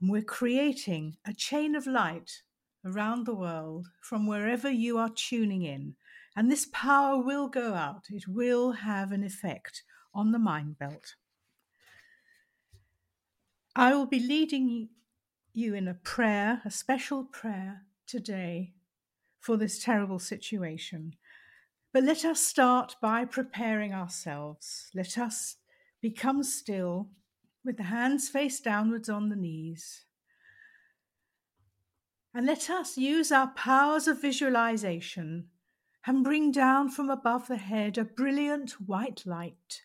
And 0.00 0.08
we're 0.08 0.22
creating 0.22 1.16
a 1.26 1.34
chain 1.34 1.74
of 1.74 1.86
light 1.86 2.42
around 2.84 3.26
the 3.26 3.34
world 3.34 3.88
from 4.00 4.26
wherever 4.26 4.70
you 4.70 4.98
are 4.98 5.10
tuning 5.10 5.62
in. 5.62 5.96
And 6.36 6.50
this 6.50 6.66
power 6.70 7.18
will 7.18 7.48
go 7.48 7.72
out, 7.72 8.04
it 8.10 8.28
will 8.28 8.72
have 8.72 9.10
an 9.10 9.24
effect 9.24 9.82
on 10.14 10.32
the 10.32 10.38
mind 10.38 10.78
belt. 10.78 11.14
I 13.74 13.94
will 13.94 14.06
be 14.06 14.20
leading 14.20 14.90
you 15.54 15.74
in 15.74 15.88
a 15.88 15.94
prayer, 15.94 16.60
a 16.64 16.70
special 16.70 17.24
prayer 17.24 17.86
today 18.06 18.74
for 19.40 19.56
this 19.56 19.82
terrible 19.82 20.18
situation. 20.18 21.14
But 21.92 22.04
let 22.04 22.26
us 22.26 22.40
start 22.40 22.96
by 23.00 23.24
preparing 23.24 23.94
ourselves. 23.94 24.90
Let 24.94 25.16
us 25.16 25.56
become 26.02 26.42
still 26.42 27.08
with 27.64 27.78
the 27.78 27.84
hands 27.84 28.28
face 28.28 28.60
downwards 28.60 29.08
on 29.08 29.30
the 29.30 29.36
knees. 29.36 30.04
And 32.34 32.44
let 32.44 32.68
us 32.68 32.98
use 32.98 33.32
our 33.32 33.48
powers 33.48 34.06
of 34.06 34.20
visualization 34.20 35.48
and 36.06 36.22
bring 36.22 36.52
down 36.52 36.88
from 36.88 37.10
above 37.10 37.48
the 37.48 37.56
head 37.56 37.98
a 37.98 38.04
brilliant 38.04 38.72
white 38.80 39.24
light. 39.26 39.82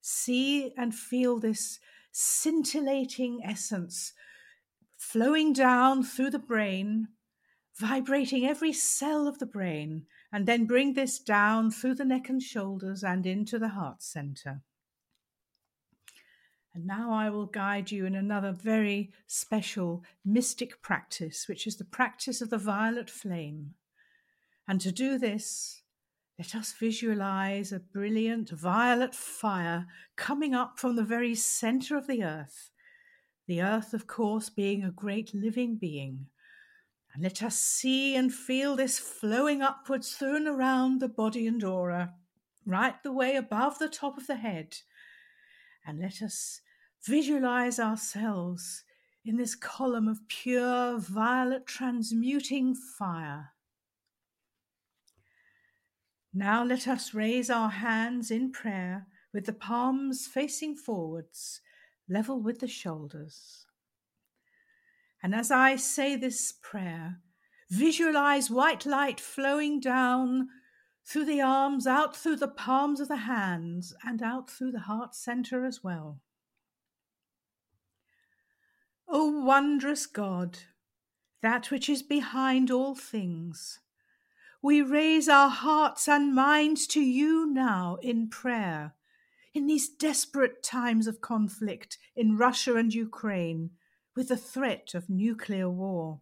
See 0.00 0.72
and 0.76 0.94
feel 0.94 1.38
this 1.38 1.78
scintillating 2.12 3.40
essence 3.44 4.12
flowing 4.96 5.52
down 5.52 6.02
through 6.02 6.30
the 6.30 6.38
brain, 6.38 7.08
vibrating 7.78 8.46
every 8.46 8.72
cell 8.72 9.28
of 9.28 9.38
the 9.38 9.46
brain 9.46 10.06
and 10.32 10.46
then 10.46 10.66
bring 10.66 10.94
this 10.94 11.18
down 11.18 11.70
through 11.70 11.94
the 11.94 12.04
neck 12.04 12.28
and 12.28 12.42
shoulders 12.42 13.02
and 13.02 13.26
into 13.26 13.58
the 13.58 13.68
heart 13.68 14.02
center. 14.02 14.62
And 16.72 16.86
now 16.86 17.12
I 17.12 17.30
will 17.30 17.46
guide 17.46 17.90
you 17.90 18.06
in 18.06 18.14
another 18.14 18.52
very 18.52 19.10
special 19.26 20.04
mystic 20.24 20.80
practice, 20.82 21.48
which 21.48 21.66
is 21.66 21.76
the 21.76 21.84
practice 21.84 22.40
of 22.40 22.50
the 22.50 22.58
violet 22.58 23.10
flame. 23.10 23.74
And 24.68 24.80
to 24.80 24.92
do 24.92 25.18
this, 25.18 25.82
let 26.38 26.54
us 26.54 26.72
visualize 26.72 27.72
a 27.72 27.80
brilliant 27.80 28.50
violet 28.50 29.14
fire 29.14 29.86
coming 30.16 30.54
up 30.54 30.78
from 30.78 30.96
the 30.96 31.04
very 31.04 31.34
center 31.34 31.96
of 31.96 32.06
the 32.06 32.22
earth. 32.22 32.70
The 33.46 33.62
earth, 33.62 33.92
of 33.94 34.06
course, 34.06 34.48
being 34.48 34.84
a 34.84 34.90
great 34.90 35.34
living 35.34 35.76
being 35.76 36.26
and 37.12 37.22
let 37.22 37.42
us 37.42 37.58
see 37.58 38.14
and 38.14 38.32
feel 38.32 38.76
this 38.76 38.98
flowing 38.98 39.62
upwards 39.62 40.14
through 40.14 40.36
and 40.36 40.48
around 40.48 41.00
the 41.00 41.08
body 41.08 41.46
and 41.46 41.62
aura, 41.64 42.14
right 42.64 43.02
the 43.02 43.12
way 43.12 43.34
above 43.34 43.78
the 43.78 43.88
top 43.88 44.16
of 44.16 44.26
the 44.26 44.36
head. 44.36 44.76
And 45.84 45.98
let 45.98 46.22
us 46.22 46.60
visualize 47.04 47.80
ourselves 47.80 48.84
in 49.24 49.36
this 49.36 49.56
column 49.56 50.06
of 50.06 50.28
pure 50.28 50.98
violet 50.98 51.66
transmuting 51.66 52.74
fire. 52.74 53.50
Now 56.32 56.64
let 56.64 56.86
us 56.86 57.12
raise 57.12 57.50
our 57.50 57.70
hands 57.70 58.30
in 58.30 58.52
prayer 58.52 59.06
with 59.32 59.46
the 59.46 59.52
palms 59.52 60.26
facing 60.26 60.76
forwards, 60.76 61.60
level 62.08 62.40
with 62.40 62.60
the 62.60 62.68
shoulders. 62.68 63.66
And 65.22 65.34
as 65.34 65.50
I 65.50 65.76
say 65.76 66.16
this 66.16 66.52
prayer, 66.52 67.18
visualize 67.68 68.50
white 68.50 68.86
light 68.86 69.20
flowing 69.20 69.80
down 69.80 70.48
through 71.04 71.24
the 71.24 71.40
arms, 71.40 71.86
out 71.86 72.16
through 72.16 72.36
the 72.36 72.48
palms 72.48 73.00
of 73.00 73.08
the 73.08 73.16
hands, 73.16 73.94
and 74.04 74.22
out 74.22 74.48
through 74.48 74.70
the 74.70 74.80
heart 74.80 75.14
center 75.14 75.64
as 75.64 75.82
well. 75.82 76.20
O 79.08 79.42
wondrous 79.42 80.06
God, 80.06 80.58
that 81.42 81.70
which 81.70 81.88
is 81.88 82.02
behind 82.02 82.70
all 82.70 82.94
things, 82.94 83.80
we 84.62 84.82
raise 84.82 85.28
our 85.28 85.48
hearts 85.48 86.08
and 86.08 86.34
minds 86.34 86.86
to 86.88 87.00
you 87.00 87.46
now 87.46 87.96
in 88.02 88.28
prayer. 88.28 88.94
In 89.54 89.66
these 89.66 89.88
desperate 89.88 90.62
times 90.62 91.06
of 91.06 91.20
conflict 91.20 91.98
in 92.14 92.36
Russia 92.36 92.76
and 92.76 92.94
Ukraine, 92.94 93.70
with 94.14 94.28
the 94.28 94.36
threat 94.36 94.94
of 94.94 95.08
nuclear 95.08 95.68
war. 95.68 96.20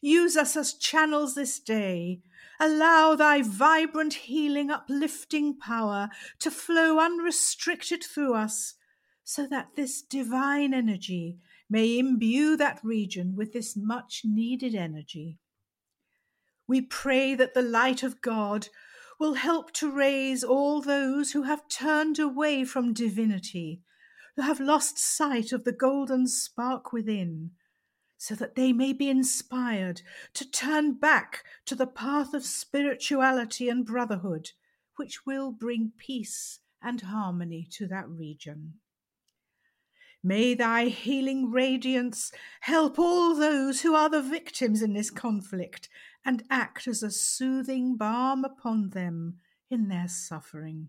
Use 0.00 0.36
us 0.36 0.54
as 0.56 0.74
channels 0.74 1.34
this 1.34 1.58
day. 1.58 2.20
Allow 2.60 3.14
thy 3.14 3.40
vibrant, 3.40 4.14
healing, 4.14 4.70
uplifting 4.70 5.56
power 5.58 6.10
to 6.40 6.50
flow 6.50 6.98
unrestricted 6.98 8.04
through 8.04 8.34
us, 8.34 8.74
so 9.24 9.46
that 9.46 9.70
this 9.76 10.02
divine 10.02 10.74
energy 10.74 11.38
may 11.70 11.98
imbue 11.98 12.56
that 12.58 12.80
region 12.84 13.34
with 13.34 13.54
this 13.54 13.74
much 13.76 14.22
needed 14.24 14.74
energy. 14.74 15.38
We 16.66 16.80
pray 16.80 17.34
that 17.34 17.54
the 17.54 17.62
light 17.62 18.02
of 18.02 18.20
God 18.20 18.68
will 19.18 19.34
help 19.34 19.72
to 19.72 19.90
raise 19.90 20.42
all 20.42 20.80
those 20.80 21.32
who 21.32 21.42
have 21.42 21.68
turned 21.68 22.18
away 22.18 22.64
from 22.64 22.92
divinity, 22.92 23.82
who 24.36 24.42
have 24.42 24.60
lost 24.60 24.98
sight 24.98 25.52
of 25.52 25.64
the 25.64 25.72
golden 25.72 26.26
spark 26.26 26.92
within, 26.92 27.52
so 28.16 28.34
that 28.34 28.54
they 28.54 28.72
may 28.72 28.92
be 28.92 29.10
inspired 29.10 30.00
to 30.32 30.50
turn 30.50 30.94
back 30.94 31.44
to 31.66 31.74
the 31.74 31.86
path 31.86 32.32
of 32.32 32.44
spirituality 32.44 33.68
and 33.68 33.84
brotherhood, 33.84 34.50
which 34.96 35.26
will 35.26 35.52
bring 35.52 35.92
peace 35.98 36.60
and 36.82 37.02
harmony 37.02 37.66
to 37.72 37.86
that 37.86 38.08
region. 38.08 38.74
May 40.22 40.54
thy 40.54 40.86
healing 40.86 41.50
radiance 41.50 42.32
help 42.60 42.98
all 42.98 43.34
those 43.34 43.82
who 43.82 43.94
are 43.94 44.08
the 44.08 44.22
victims 44.22 44.80
in 44.80 44.94
this 44.94 45.10
conflict 45.10 45.90
and 46.24 46.42
act 46.50 46.86
as 46.86 47.02
a 47.02 47.10
soothing 47.10 47.96
balm 47.96 48.44
upon 48.44 48.90
them 48.90 49.38
in 49.70 49.88
their 49.88 50.08
suffering. 50.08 50.88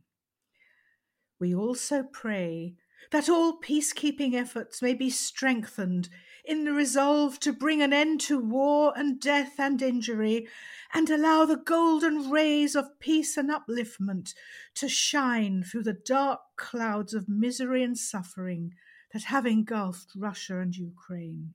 We 1.40 1.54
also 1.54 2.04
pray 2.04 2.76
that 3.12 3.30
all 3.30 3.60
peacekeeping 3.60 4.34
efforts 4.34 4.82
may 4.82 4.94
be 4.94 5.10
strengthened 5.10 6.10
in 6.46 6.64
the 6.64 6.74
resolve 6.74 7.40
to 7.42 7.52
bring 7.52 7.82
an 7.82 7.92
end 7.92 8.22
to 8.22 8.40
war 8.40 8.94
and 8.96 9.20
death 9.20 9.60
and 9.60 9.82
injury, 9.82 10.48
and 10.94 11.10
allow 11.10 11.46
the 11.46 11.58
golden 11.58 12.30
rays 12.30 12.76
of 12.76 13.00
peace 13.00 13.36
and 13.36 13.50
upliftment 13.50 14.34
to 14.76 14.88
shine 14.88 15.64
through 15.64 15.84
the 15.84 15.94
dark 15.94 16.40
clouds 16.56 17.14
of 17.14 17.28
misery 17.28 17.84
and 17.84 17.98
suffering 17.98 18.74
that 19.12 19.24
have 19.24 19.46
engulfed 19.46 20.12
Russia 20.16 20.60
and 20.60 20.76
Ukraine. 20.76 21.54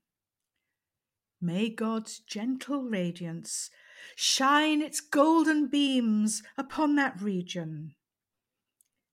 May 1.40 1.70
God's 1.70 2.18
gentle 2.18 2.82
radiance 2.82 3.70
shine 4.14 4.82
its 4.82 5.00
golden 5.00 5.68
beams 5.68 6.42
upon 6.58 6.96
that 6.96 7.20
region. 7.20 7.94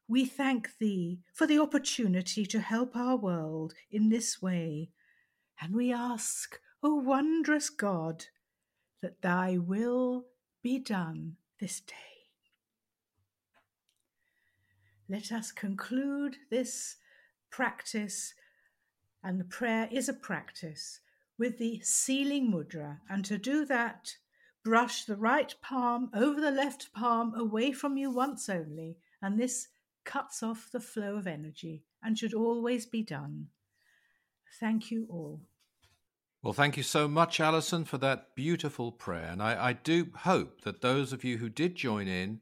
We 0.09 0.25
thank 0.25 0.77
Thee 0.77 1.19
for 1.33 1.47
the 1.47 1.59
opportunity 1.59 2.45
to 2.45 2.59
help 2.59 2.95
our 2.95 3.15
world 3.15 3.73
in 3.89 4.09
this 4.09 4.41
way, 4.41 4.89
and 5.61 5.73
we 5.73 5.93
ask, 5.93 6.59
O 6.83 6.95
wondrous 6.95 7.69
God, 7.69 8.25
that 9.01 9.21
Thy 9.21 9.57
will 9.57 10.25
be 10.61 10.79
done 10.79 11.37
this 11.59 11.79
day. 11.79 11.93
Let 15.09 15.31
us 15.31 15.51
conclude 15.51 16.35
this 16.49 16.97
practice, 17.49 18.33
and 19.23 19.39
the 19.39 19.45
prayer 19.45 19.87
is 19.89 20.09
a 20.09 20.13
practice 20.13 20.99
with 21.37 21.57
the 21.57 21.79
sealing 21.83 22.51
mudra. 22.51 22.99
And 23.09 23.23
to 23.25 23.37
do 23.37 23.65
that, 23.65 24.15
brush 24.63 25.05
the 25.05 25.15
right 25.15 25.53
palm 25.61 26.09
over 26.13 26.41
the 26.41 26.51
left 26.51 26.91
palm 26.93 27.33
away 27.35 27.71
from 27.71 27.97
you 27.97 28.11
once 28.11 28.49
only. 28.49 28.97
And 29.21 29.39
this 29.39 29.67
cuts 30.05 30.41
off 30.41 30.69
the 30.71 30.79
flow 30.79 31.15
of 31.15 31.27
energy 31.27 31.83
and 32.03 32.17
should 32.17 32.33
always 32.33 32.85
be 32.85 33.03
done. 33.03 33.47
Thank 34.59 34.91
you 34.91 35.07
all. 35.09 35.41
Well, 36.43 36.53
thank 36.53 36.77
you 36.77 36.83
so 36.83 37.07
much, 37.07 37.39
Alison, 37.39 37.83
for 37.83 37.97
that 37.97 38.35
beautiful 38.35 38.91
prayer. 38.91 39.29
And 39.31 39.41
I, 39.41 39.69
I, 39.69 39.73
do 39.73 40.07
hope 40.19 40.61
that 40.61 40.81
those 40.81 41.11
of 41.11 41.23
you 41.23 41.37
who 41.37 41.49
did 41.49 41.75
join 41.75 42.07
in 42.07 42.39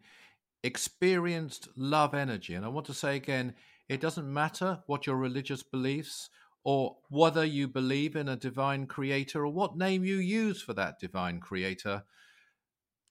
experienced 0.63 1.69
love 1.75 2.13
energy. 2.13 2.53
And 2.53 2.65
I 2.65 2.69
want 2.69 2.85
to 2.87 2.93
say 2.93 3.15
again 3.15 3.55
it 3.87 4.01
doesn't 4.01 4.31
matter 4.31 4.79
what 4.87 5.05
your 5.05 5.15
religious 5.15 5.63
beliefs 5.63 6.29
or 6.65 6.97
whether 7.09 7.45
you 7.45 7.67
believe 7.67 8.15
in 8.15 8.27
a 8.27 8.35
divine 8.35 8.87
creator 8.87 9.45
or 9.45 9.53
what 9.53 9.77
name 9.77 10.03
you 10.03 10.17
use 10.17 10.63
for 10.63 10.73
that 10.73 10.99
divine 10.99 11.39
creator, 11.39 12.03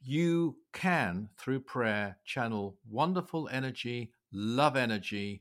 you 0.03 0.57
can, 0.73 1.29
through 1.39 1.61
prayer, 1.61 2.19
channel 2.25 2.77
wonderful 2.91 3.49
energy, 3.53 4.11
love 4.33 4.77
energy 4.77 5.41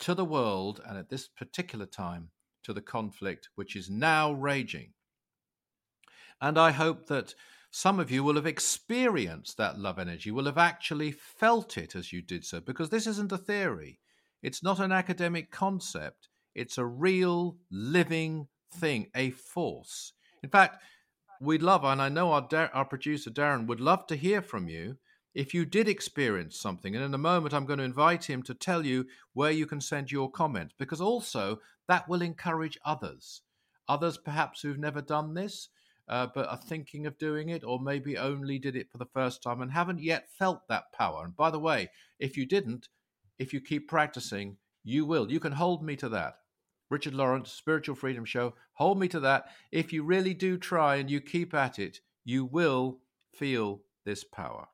to 0.00 0.12
the 0.12 0.24
world, 0.24 0.82
and 0.84 0.98
at 0.98 1.08
this 1.08 1.28
particular 1.28 1.86
time, 1.86 2.30
to 2.64 2.72
the 2.72 2.82
conflict 2.82 3.48
which 3.54 3.76
is 3.76 3.88
now 3.88 4.32
raging. 4.32 4.92
And 6.40 6.58
I 6.58 6.72
hope 6.72 7.06
that 7.06 7.36
some 7.70 8.00
of 8.00 8.10
you 8.10 8.24
will 8.24 8.34
have 8.34 8.46
experienced 8.46 9.56
that 9.56 9.78
love 9.78 10.00
energy, 10.00 10.32
will 10.32 10.46
have 10.46 10.58
actually 10.58 11.12
felt 11.12 11.78
it 11.78 11.94
as 11.94 12.12
you 12.12 12.22
did 12.22 12.44
so, 12.44 12.60
because 12.60 12.90
this 12.90 13.06
isn't 13.06 13.30
a 13.30 13.38
theory. 13.38 14.00
It's 14.42 14.64
not 14.64 14.80
an 14.80 14.90
academic 14.90 15.52
concept. 15.52 16.28
It's 16.54 16.78
a 16.78 16.84
real 16.84 17.56
living 17.70 18.48
thing, 18.72 19.08
a 19.14 19.30
force. 19.30 20.12
In 20.42 20.50
fact, 20.50 20.82
we'd 21.40 21.62
love, 21.62 21.84
and 21.84 22.00
I 22.00 22.08
know 22.08 22.32
our, 22.32 22.48
our 22.72 22.84
producer 22.84 23.30
Darren 23.30 23.66
would 23.66 23.80
love 23.80 24.06
to 24.08 24.16
hear 24.16 24.42
from 24.42 24.68
you 24.68 24.96
if 25.34 25.54
you 25.54 25.64
did 25.64 25.88
experience 25.88 26.58
something. 26.58 26.94
And 26.94 27.04
in 27.04 27.14
a 27.14 27.18
moment, 27.18 27.54
I'm 27.54 27.66
going 27.66 27.78
to 27.78 27.84
invite 27.84 28.24
him 28.24 28.42
to 28.44 28.54
tell 28.54 28.84
you 28.84 29.06
where 29.32 29.50
you 29.50 29.66
can 29.66 29.80
send 29.80 30.12
your 30.12 30.30
comments, 30.30 30.74
because 30.78 31.00
also 31.00 31.60
that 31.88 32.08
will 32.08 32.22
encourage 32.22 32.78
others. 32.84 33.42
Others, 33.88 34.18
perhaps, 34.18 34.60
who've 34.60 34.78
never 34.78 35.00
done 35.02 35.34
this, 35.34 35.68
uh, 36.08 36.26
but 36.34 36.48
are 36.48 36.56
thinking 36.56 37.06
of 37.06 37.18
doing 37.18 37.48
it, 37.48 37.64
or 37.64 37.80
maybe 37.80 38.18
only 38.18 38.58
did 38.58 38.76
it 38.76 38.90
for 38.90 38.98
the 38.98 39.06
first 39.06 39.42
time 39.42 39.62
and 39.62 39.72
haven't 39.72 40.02
yet 40.02 40.28
felt 40.38 40.68
that 40.68 40.92
power. 40.92 41.24
And 41.24 41.36
by 41.36 41.50
the 41.50 41.58
way, 41.58 41.90
if 42.18 42.36
you 42.36 42.46
didn't, 42.46 42.88
if 43.38 43.52
you 43.52 43.60
keep 43.60 43.88
practicing, 43.88 44.58
you 44.84 45.06
will. 45.06 45.30
You 45.30 45.40
can 45.40 45.52
hold 45.52 45.82
me 45.82 45.96
to 45.96 46.08
that. 46.10 46.34
Richard 46.92 47.14
Lawrence, 47.14 47.50
Spiritual 47.50 47.94
Freedom 47.94 48.26
Show. 48.26 48.52
Hold 48.74 49.00
me 49.00 49.08
to 49.08 49.20
that. 49.20 49.46
If 49.72 49.94
you 49.94 50.02
really 50.02 50.34
do 50.34 50.58
try 50.58 50.96
and 50.96 51.10
you 51.10 51.22
keep 51.22 51.54
at 51.54 51.78
it, 51.78 52.00
you 52.22 52.44
will 52.44 52.98
feel 53.34 53.80
this 54.04 54.24
power. 54.24 54.68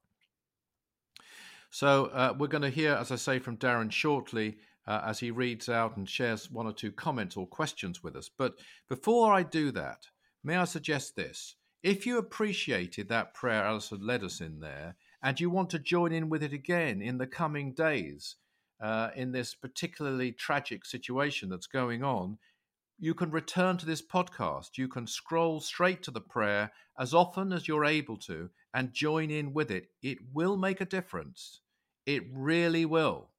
So 1.70 2.06
uh, 2.06 2.34
we're 2.36 2.48
going 2.48 2.62
to 2.62 2.70
hear, 2.70 2.94
as 2.94 3.12
I 3.12 3.16
say, 3.16 3.38
from 3.38 3.56
Darren 3.56 3.92
shortly 3.92 4.58
uh, 4.84 5.02
as 5.06 5.20
he 5.20 5.30
reads 5.30 5.68
out 5.68 5.96
and 5.96 6.08
shares 6.08 6.50
one 6.50 6.66
or 6.66 6.72
two 6.72 6.90
comments 6.90 7.36
or 7.36 7.46
questions 7.46 8.02
with 8.02 8.16
us. 8.16 8.28
But 8.28 8.54
before 8.88 9.32
I 9.32 9.44
do 9.44 9.70
that, 9.72 10.08
may 10.42 10.56
I 10.56 10.64
suggest 10.64 11.14
this? 11.14 11.54
If 11.84 12.04
you 12.04 12.18
appreciated 12.18 13.08
that 13.08 13.32
prayer 13.32 13.62
Alison 13.62 14.04
led 14.04 14.24
us 14.24 14.40
in 14.40 14.58
there, 14.58 14.96
and 15.22 15.38
you 15.38 15.50
want 15.50 15.70
to 15.70 15.78
join 15.78 16.10
in 16.12 16.28
with 16.28 16.42
it 16.42 16.52
again 16.52 17.00
in 17.00 17.18
the 17.18 17.28
coming 17.28 17.74
days, 17.74 18.34
uh, 18.80 19.10
in 19.16 19.32
this 19.32 19.54
particularly 19.54 20.32
tragic 20.32 20.84
situation 20.84 21.48
that's 21.48 21.66
going 21.66 22.02
on, 22.02 22.38
you 22.98 23.14
can 23.14 23.30
return 23.30 23.76
to 23.76 23.86
this 23.86 24.02
podcast. 24.02 24.76
You 24.76 24.88
can 24.88 25.06
scroll 25.06 25.60
straight 25.60 26.02
to 26.04 26.10
the 26.10 26.20
prayer 26.20 26.72
as 26.98 27.14
often 27.14 27.52
as 27.52 27.68
you're 27.68 27.84
able 27.84 28.16
to 28.18 28.50
and 28.74 28.92
join 28.92 29.30
in 29.30 29.52
with 29.52 29.70
it. 29.70 29.88
It 30.02 30.18
will 30.32 30.56
make 30.56 30.80
a 30.80 30.84
difference. 30.84 31.60
It 32.06 32.24
really 32.32 32.84
will. 32.84 33.30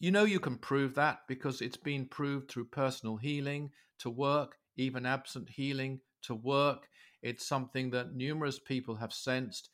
You 0.00 0.10
know, 0.10 0.24
you 0.24 0.40
can 0.40 0.58
prove 0.58 0.94
that 0.94 1.20
because 1.28 1.60
it's 1.60 1.76
been 1.76 2.06
proved 2.06 2.50
through 2.50 2.66
personal 2.66 3.16
healing 3.16 3.72
to 3.98 4.10
work, 4.10 4.56
even 4.76 5.06
absent 5.06 5.48
healing 5.50 6.00
to 6.22 6.34
work. 6.34 6.88
It's 7.22 7.46
something 7.46 7.90
that 7.90 8.14
numerous 8.14 8.58
people 8.58 8.96
have 8.96 9.12
sensed. 9.12 9.70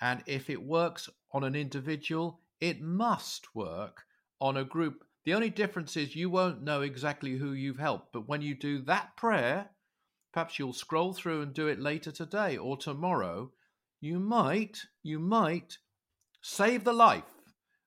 And 0.00 0.22
if 0.26 0.48
it 0.48 0.62
works 0.62 1.08
on 1.32 1.44
an 1.44 1.56
individual, 1.56 2.40
it 2.60 2.80
must 2.80 3.54
work 3.54 4.04
on 4.40 4.56
a 4.56 4.64
group 4.64 5.04
The 5.24 5.34
only 5.34 5.50
difference 5.50 5.96
is 5.96 6.14
you 6.14 6.28
won't 6.28 6.62
know 6.62 6.82
exactly 6.82 7.36
who 7.36 7.52
you've 7.52 7.78
helped. 7.78 8.12
But 8.12 8.28
when 8.28 8.42
you 8.42 8.54
do 8.54 8.82
that 8.82 9.16
prayer, 9.16 9.70
perhaps 10.32 10.58
you'll 10.58 10.74
scroll 10.74 11.14
through 11.14 11.40
and 11.40 11.54
do 11.54 11.66
it 11.66 11.80
later 11.80 12.12
today 12.12 12.56
or 12.56 12.76
tomorrow. 12.76 13.50
You 14.00 14.18
might, 14.20 14.80
you 15.02 15.18
might 15.18 15.78
save 16.42 16.84
the 16.84 16.92
life 16.92 17.22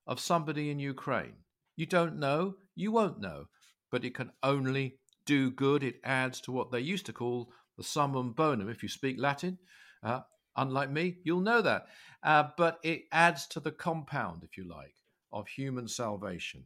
of 0.07 0.19
somebody 0.19 0.71
in 0.71 0.79
Ukraine. 0.79 1.35
You 1.75 1.85
don't 1.85 2.17
know, 2.17 2.55
you 2.75 2.91
won't 2.91 3.19
know, 3.19 3.45
but 3.91 4.03
it 4.03 4.15
can 4.15 4.31
only 4.41 4.97
do 5.27 5.51
good. 5.51 5.83
It 5.83 5.99
adds 6.03 6.41
to 6.41 6.51
what 6.51 6.71
they 6.71 6.79
used 6.79 7.05
to 7.05 7.13
call 7.13 7.51
the 7.77 7.83
summum 7.83 8.33
bonum. 8.33 8.67
If 8.67 8.81
you 8.81 8.89
speak 8.89 9.17
Latin, 9.19 9.59
uh, 10.01 10.21
unlike 10.57 10.89
me, 10.89 11.17
you'll 11.23 11.41
know 11.41 11.61
that. 11.61 11.87
Uh, 12.23 12.49
but 12.57 12.79
it 12.83 13.03
adds 13.11 13.47
to 13.47 13.59
the 13.59 13.71
compound, 13.71 14.43
if 14.43 14.57
you 14.57 14.67
like, 14.67 14.95
of 15.31 15.47
human 15.47 15.87
salvation. 15.87 16.65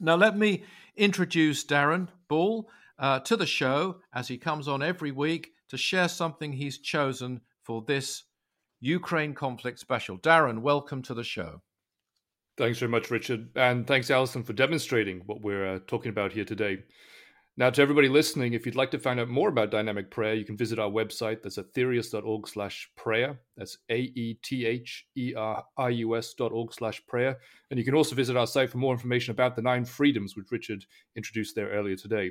Now, 0.00 0.14
let 0.14 0.38
me 0.38 0.64
introduce 0.96 1.66
Darren 1.66 2.08
Ball 2.28 2.70
uh, 2.98 3.20
to 3.20 3.36
the 3.36 3.46
show 3.46 4.00
as 4.12 4.28
he 4.28 4.38
comes 4.38 4.68
on 4.68 4.82
every 4.82 5.10
week 5.10 5.52
to 5.70 5.76
share 5.76 6.08
something 6.08 6.52
he's 6.52 6.78
chosen 6.78 7.40
for 7.62 7.82
this 7.86 8.24
Ukraine 8.80 9.34
conflict 9.34 9.80
special. 9.80 10.16
Darren, 10.18 10.60
welcome 10.60 11.02
to 11.02 11.14
the 11.14 11.24
show. 11.24 11.62
Thanks 12.56 12.78
very 12.78 12.90
much, 12.90 13.10
Richard. 13.10 13.50
And 13.54 13.86
thanks, 13.86 14.10
Alison, 14.10 14.42
for 14.42 14.52
demonstrating 14.52 15.22
what 15.26 15.42
we're 15.42 15.74
uh, 15.74 15.78
talking 15.86 16.10
about 16.10 16.32
here 16.32 16.44
today. 16.44 16.78
Now, 17.58 17.68
to 17.70 17.82
everybody 17.82 18.08
listening, 18.08 18.52
if 18.52 18.64
you'd 18.64 18.76
like 18.76 18.92
to 18.92 19.00
find 19.00 19.18
out 19.18 19.28
more 19.28 19.48
about 19.48 19.72
dynamic 19.72 20.12
prayer, 20.12 20.34
you 20.34 20.44
can 20.44 20.56
visit 20.56 20.78
our 20.78 20.88
website. 20.88 21.42
That's 21.42 21.58
aetherius.org 21.58 22.46
slash 22.46 22.88
prayer. 22.96 23.40
That's 23.56 23.78
A-E-T-H-E-R-I-U-S 23.90 24.44
dot 26.34 26.52
org 26.52 26.72
slash 26.72 27.04
prayer. 27.08 27.36
And 27.72 27.76
you 27.76 27.84
can 27.84 27.96
also 27.96 28.14
visit 28.14 28.36
our 28.36 28.46
site 28.46 28.70
for 28.70 28.78
more 28.78 28.92
information 28.92 29.32
about 29.32 29.56
the 29.56 29.62
nine 29.62 29.84
freedoms, 29.84 30.36
which 30.36 30.52
Richard 30.52 30.84
introduced 31.16 31.56
there 31.56 31.70
earlier 31.70 31.96
today. 31.96 32.30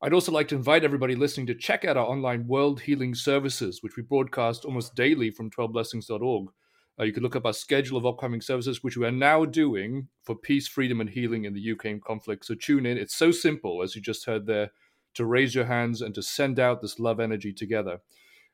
I'd 0.00 0.12
also 0.12 0.30
like 0.30 0.46
to 0.48 0.54
invite 0.54 0.84
everybody 0.84 1.16
listening 1.16 1.48
to 1.48 1.54
check 1.56 1.84
out 1.84 1.96
our 1.96 2.06
online 2.06 2.46
world 2.46 2.80
healing 2.80 3.16
services, 3.16 3.82
which 3.82 3.96
we 3.96 4.04
broadcast 4.04 4.64
almost 4.64 4.94
daily 4.94 5.32
from 5.32 5.50
12blessings.org. 5.50 6.50
Uh, 6.98 7.04
you 7.04 7.12
can 7.12 7.22
look 7.22 7.36
up 7.36 7.44
our 7.44 7.52
schedule 7.52 7.98
of 7.98 8.06
upcoming 8.06 8.40
services, 8.40 8.82
which 8.82 8.96
we 8.96 9.06
are 9.06 9.12
now 9.12 9.44
doing 9.44 10.08
for 10.22 10.34
peace, 10.34 10.66
freedom, 10.66 11.00
and 11.00 11.10
healing 11.10 11.44
in 11.44 11.52
the 11.52 11.60
Ukraine 11.60 12.00
conflict. 12.00 12.44
So 12.46 12.54
tune 12.54 12.86
in. 12.86 12.96
It's 12.96 13.14
so 13.14 13.30
simple, 13.30 13.82
as 13.82 13.94
you 13.94 14.00
just 14.00 14.24
heard 14.24 14.46
there, 14.46 14.70
to 15.14 15.24
raise 15.24 15.54
your 15.54 15.66
hands 15.66 16.02
and 16.02 16.14
to 16.14 16.22
send 16.22 16.58
out 16.58 16.80
this 16.80 16.98
love 16.98 17.20
energy 17.20 17.52
together. 17.52 18.00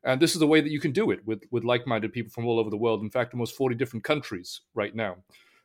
And 0.04 0.20
this 0.20 0.34
is 0.34 0.40
the 0.40 0.46
way 0.46 0.60
that 0.60 0.72
you 0.72 0.80
can 0.80 0.92
do 0.92 1.10
it 1.12 1.24
with, 1.24 1.44
with 1.52 1.64
like 1.64 1.86
minded 1.86 2.12
people 2.12 2.32
from 2.32 2.46
all 2.46 2.58
over 2.58 2.70
the 2.70 2.76
world. 2.76 3.02
In 3.02 3.10
fact, 3.10 3.34
almost 3.34 3.56
40 3.56 3.76
different 3.76 4.04
countries 4.04 4.62
right 4.74 4.94
now 4.94 5.18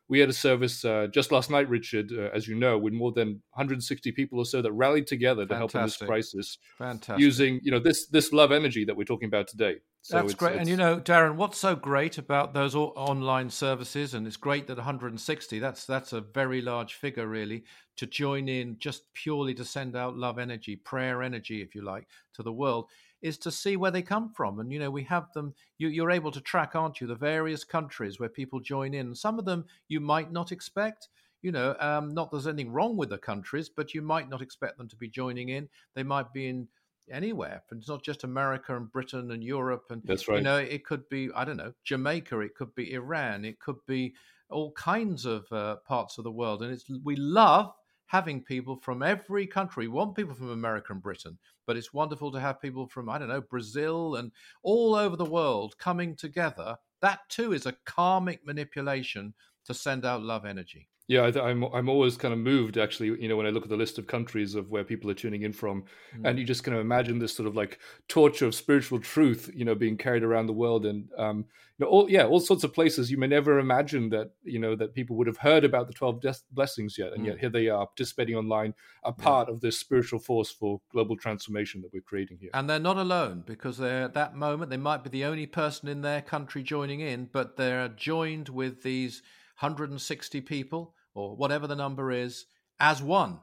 we 0.08 0.20
had 0.20 0.28
a 0.28 0.34
service 0.34 0.84
uh, 0.84 1.06
just 1.12 1.30
last 1.30 1.50
night, 1.50 1.68
Richard, 1.68 2.10
uh, 2.12 2.30
as 2.34 2.48
you 2.48 2.54
know, 2.54 2.78
with 2.78 2.94
more 2.94 3.12
than 3.12 3.42
160 3.52 4.12
people 4.12 4.38
or 4.38 4.46
so 4.46 4.62
that 4.62 4.72
rallied 4.72 5.06
together 5.06 5.44
to 5.44 5.56
help 5.56 5.74
in 5.74 5.82
this 5.82 5.98
crisis, 5.98 6.58
Fantastic. 6.78 7.20
using 7.20 7.60
you 7.62 7.70
know 7.70 7.78
this 7.78 8.06
this 8.08 8.32
love 8.32 8.50
energy 8.50 8.84
that 8.84 8.96
we're 8.96 9.04
talking 9.04 9.28
about 9.28 9.48
today. 9.48 9.76
So 10.00 10.16
That's 10.16 10.32
it's, 10.32 10.34
great, 10.34 10.52
it's... 10.52 10.60
and 10.60 10.68
you 10.68 10.76
know, 10.76 10.98
Darren, 10.98 11.36
what's 11.36 11.58
so 11.58 11.76
great 11.76 12.16
about 12.16 12.54
those 12.54 12.74
online 12.74 13.50
services, 13.50 14.14
and 14.14 14.26
it's 14.26 14.36
great 14.36 14.66
that 14.68 14.78
160. 14.78 15.58
That's 15.58 15.84
that's 15.84 16.12
a 16.12 16.20
very 16.20 16.62
large 16.62 16.94
figure, 16.94 17.26
really, 17.26 17.64
to 17.96 18.06
join 18.06 18.48
in 18.48 18.76
just 18.78 19.12
purely 19.12 19.54
to 19.54 19.64
send 19.64 19.94
out 19.94 20.16
love 20.16 20.38
energy, 20.38 20.76
prayer 20.76 21.22
energy, 21.22 21.60
if 21.60 21.74
you 21.74 21.82
like, 21.82 22.08
to 22.34 22.42
the 22.42 22.52
world 22.52 22.86
is 23.22 23.38
to 23.38 23.50
see 23.50 23.76
where 23.76 23.90
they 23.90 24.02
come 24.02 24.30
from. 24.30 24.60
And, 24.60 24.72
you 24.72 24.78
know, 24.78 24.90
we 24.90 25.04
have 25.04 25.32
them, 25.32 25.54
you, 25.78 26.04
are 26.04 26.10
able 26.10 26.30
to 26.30 26.40
track, 26.40 26.74
aren't 26.74 27.00
you, 27.00 27.06
the 27.06 27.14
various 27.14 27.64
countries 27.64 28.18
where 28.20 28.28
people 28.28 28.60
join 28.60 28.94
in. 28.94 29.14
Some 29.14 29.38
of 29.38 29.44
them 29.44 29.64
you 29.88 30.00
might 30.00 30.32
not 30.32 30.52
expect. 30.52 31.08
You 31.42 31.52
know, 31.52 31.76
um, 31.78 32.14
not 32.14 32.30
there's 32.30 32.48
anything 32.48 32.72
wrong 32.72 32.96
with 32.96 33.10
the 33.10 33.18
countries, 33.18 33.68
but 33.68 33.94
you 33.94 34.02
might 34.02 34.28
not 34.28 34.42
expect 34.42 34.76
them 34.76 34.88
to 34.88 34.96
be 34.96 35.08
joining 35.08 35.50
in. 35.50 35.68
They 35.94 36.02
might 36.02 36.32
be 36.32 36.48
in 36.48 36.68
anywhere. 37.10 37.62
And 37.70 37.80
it's 37.80 37.88
not 37.88 38.02
just 38.02 38.24
America 38.24 38.76
and 38.76 38.90
Britain 38.90 39.30
and 39.30 39.42
Europe. 39.42 39.84
And, 39.90 40.02
That's 40.04 40.28
right. 40.28 40.38
You 40.38 40.44
know, 40.44 40.58
it 40.58 40.84
could 40.84 41.08
be, 41.08 41.30
I 41.34 41.44
don't 41.44 41.56
know, 41.56 41.72
Jamaica, 41.84 42.40
it 42.40 42.54
could 42.54 42.74
be 42.74 42.92
Iran, 42.92 43.44
it 43.44 43.58
could 43.60 43.78
be 43.86 44.14
all 44.50 44.72
kinds 44.72 45.24
of 45.26 45.50
uh, 45.52 45.76
parts 45.86 46.18
of 46.18 46.24
the 46.24 46.30
world. 46.30 46.62
And 46.62 46.72
it's 46.72 46.84
we 47.04 47.16
love 47.16 47.72
having 48.08 48.42
people 48.42 48.76
from 48.76 49.02
every 49.02 49.46
country. 49.46 49.86
We 49.86 49.94
want 49.94 50.16
people 50.16 50.34
from 50.34 50.50
America 50.50 50.92
and 50.92 51.02
Britain, 51.02 51.38
but 51.66 51.76
it's 51.76 51.92
wonderful 51.94 52.32
to 52.32 52.40
have 52.40 52.60
people 52.60 52.88
from, 52.88 53.08
I 53.08 53.18
don't 53.18 53.28
know, 53.28 53.42
Brazil 53.42 54.16
and 54.16 54.32
all 54.62 54.94
over 54.94 55.14
the 55.14 55.24
world 55.24 55.78
coming 55.78 56.16
together. 56.16 56.76
That 57.00 57.20
too 57.28 57.52
is 57.52 57.66
a 57.66 57.76
karmic 57.84 58.44
manipulation 58.44 59.34
to 59.66 59.74
send 59.74 60.04
out 60.04 60.22
love 60.22 60.46
energy. 60.46 60.88
Yeah, 61.08 61.22
I 61.22 61.48
am 61.48 61.64
I'm, 61.64 61.74
I'm 61.74 61.88
always 61.88 62.18
kind 62.18 62.34
of 62.34 62.38
moved 62.38 62.76
actually, 62.76 63.20
you 63.20 63.28
know, 63.28 63.36
when 63.36 63.46
I 63.46 63.50
look 63.50 63.62
at 63.62 63.70
the 63.70 63.78
list 63.78 63.96
of 63.96 64.06
countries 64.06 64.54
of 64.54 64.70
where 64.70 64.84
people 64.84 65.10
are 65.10 65.14
tuning 65.14 65.40
in 65.40 65.54
from, 65.54 65.84
mm. 66.14 66.28
and 66.28 66.38
you 66.38 66.44
just 66.44 66.64
kind 66.64 66.76
of 66.76 66.82
imagine 66.82 67.18
this 67.18 67.34
sort 67.34 67.48
of 67.48 67.56
like 67.56 67.78
torch 68.08 68.42
of 68.42 68.54
spiritual 68.54 69.00
truth, 69.00 69.50
you 69.54 69.64
know, 69.64 69.74
being 69.74 69.96
carried 69.96 70.22
around 70.22 70.48
the 70.48 70.52
world, 70.52 70.84
and 70.84 71.08
um, 71.16 71.46
you 71.78 71.86
know, 71.86 71.86
all 71.86 72.10
yeah, 72.10 72.26
all 72.26 72.40
sorts 72.40 72.62
of 72.62 72.74
places 72.74 73.10
you 73.10 73.16
may 73.16 73.26
never 73.26 73.58
imagine 73.58 74.10
that 74.10 74.32
you 74.44 74.58
know 74.58 74.76
that 74.76 74.92
people 74.92 75.16
would 75.16 75.26
have 75.26 75.38
heard 75.38 75.64
about 75.64 75.86
the 75.86 75.94
twelve 75.94 76.22
blessings 76.52 76.98
yet, 76.98 77.14
and 77.14 77.22
mm. 77.22 77.28
yet 77.28 77.38
here 77.38 77.48
they 77.48 77.68
are 77.68 77.86
participating 77.86 78.36
online, 78.36 78.74
a 79.02 79.10
part 79.10 79.48
yeah. 79.48 79.54
of 79.54 79.62
this 79.62 79.78
spiritual 79.78 80.18
force 80.18 80.50
for 80.50 80.78
global 80.92 81.16
transformation 81.16 81.80
that 81.80 81.90
we're 81.90 82.02
creating 82.02 82.36
here. 82.38 82.50
And 82.52 82.68
they're 82.68 82.78
not 82.78 82.98
alone 82.98 83.44
because 83.46 83.78
they're 83.78 84.04
at 84.04 84.12
that 84.12 84.36
moment 84.36 84.68
they 84.68 84.76
might 84.76 85.04
be 85.04 85.08
the 85.08 85.24
only 85.24 85.46
person 85.46 85.88
in 85.88 86.02
their 86.02 86.20
country 86.20 86.62
joining 86.62 87.00
in, 87.00 87.30
but 87.32 87.56
they're 87.56 87.88
joined 87.88 88.50
with 88.50 88.82
these 88.82 89.22
160 89.60 90.42
people 90.42 90.94
or 91.14 91.36
whatever 91.36 91.66
the 91.66 91.76
number 91.76 92.10
is 92.10 92.46
as 92.80 93.02
one 93.02 93.40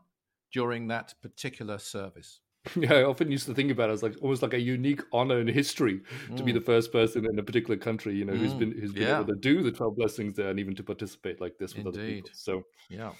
during 0.51 0.87
that 0.87 1.13
particular 1.21 1.77
service. 1.77 2.39
Yeah, 2.75 2.93
I 2.93 3.03
often 3.03 3.31
used 3.31 3.45
to 3.45 3.53
think 3.53 3.71
about 3.71 3.89
it 3.89 3.93
as 3.93 4.03
like 4.03 4.15
almost 4.21 4.41
like 4.41 4.53
a 4.53 4.59
unique 4.59 5.01
honor 5.13 5.39
in 5.39 5.47
history 5.47 6.01
mm. 6.29 6.37
to 6.37 6.43
be 6.43 6.51
mm. 6.51 6.55
the 6.55 6.61
first 6.61 6.91
person 6.91 7.25
in 7.25 7.37
a 7.37 7.43
particular 7.43 7.77
country, 7.77 8.15
you 8.15 8.25
know, 8.25 8.33
mm. 8.33 8.39
who's 8.39 8.53
been 8.53 8.71
who's 8.71 8.91
been 8.91 9.03
yeah. 9.03 9.19
able 9.19 9.27
to 9.27 9.39
do 9.39 9.61
the 9.61 9.71
twelve 9.71 9.95
blessings 9.95 10.33
there 10.33 10.49
and 10.49 10.59
even 10.59 10.75
to 10.75 10.83
participate 10.83 11.39
like 11.39 11.57
this 11.59 11.75
with 11.75 11.85
Indeed. 11.85 11.99
other 11.99 12.07
people. 12.07 12.29
So 12.33 12.63
yeah. 12.89 13.11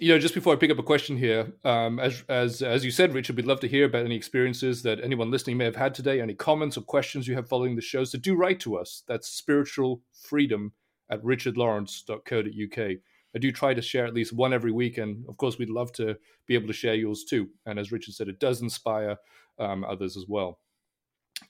You 0.00 0.14
know, 0.14 0.18
just 0.18 0.32
before 0.32 0.54
I 0.54 0.56
pick 0.56 0.70
up 0.70 0.78
a 0.78 0.82
question 0.82 1.18
here, 1.18 1.52
um, 1.64 2.00
as 2.00 2.24
as 2.28 2.62
as 2.62 2.84
you 2.84 2.90
said, 2.90 3.12
Richard, 3.12 3.36
we'd 3.36 3.46
love 3.46 3.60
to 3.60 3.68
hear 3.68 3.84
about 3.84 4.06
any 4.06 4.16
experiences 4.16 4.82
that 4.84 5.00
anyone 5.04 5.30
listening 5.30 5.58
may 5.58 5.66
have 5.66 5.76
had 5.76 5.94
today, 5.94 6.20
any 6.20 6.34
comments 6.34 6.78
or 6.78 6.82
questions 6.82 7.28
you 7.28 7.34
have 7.34 7.48
following 7.48 7.76
the 7.76 7.82
show. 7.82 8.04
So 8.04 8.18
do 8.18 8.34
write 8.34 8.60
to 8.60 8.78
us. 8.78 9.02
That's 9.06 9.28
spiritual 9.28 10.00
freedom 10.14 10.72
at 11.10 11.22
richardlawrence.co.uk. 11.22 12.96
I 13.34 13.38
do 13.38 13.52
try 13.52 13.74
to 13.74 13.82
share 13.82 14.06
at 14.06 14.14
least 14.14 14.32
one 14.32 14.52
every 14.52 14.72
week, 14.72 14.98
and 14.98 15.24
of 15.28 15.36
course, 15.36 15.58
we'd 15.58 15.70
love 15.70 15.92
to 15.92 16.16
be 16.46 16.54
able 16.54 16.66
to 16.66 16.72
share 16.72 16.94
yours 16.94 17.24
too. 17.24 17.48
And 17.66 17.78
as 17.78 17.92
Richard 17.92 18.14
said, 18.14 18.28
it 18.28 18.40
does 18.40 18.60
inspire 18.62 19.16
um, 19.58 19.84
others 19.84 20.16
as 20.16 20.26
well. 20.28 20.58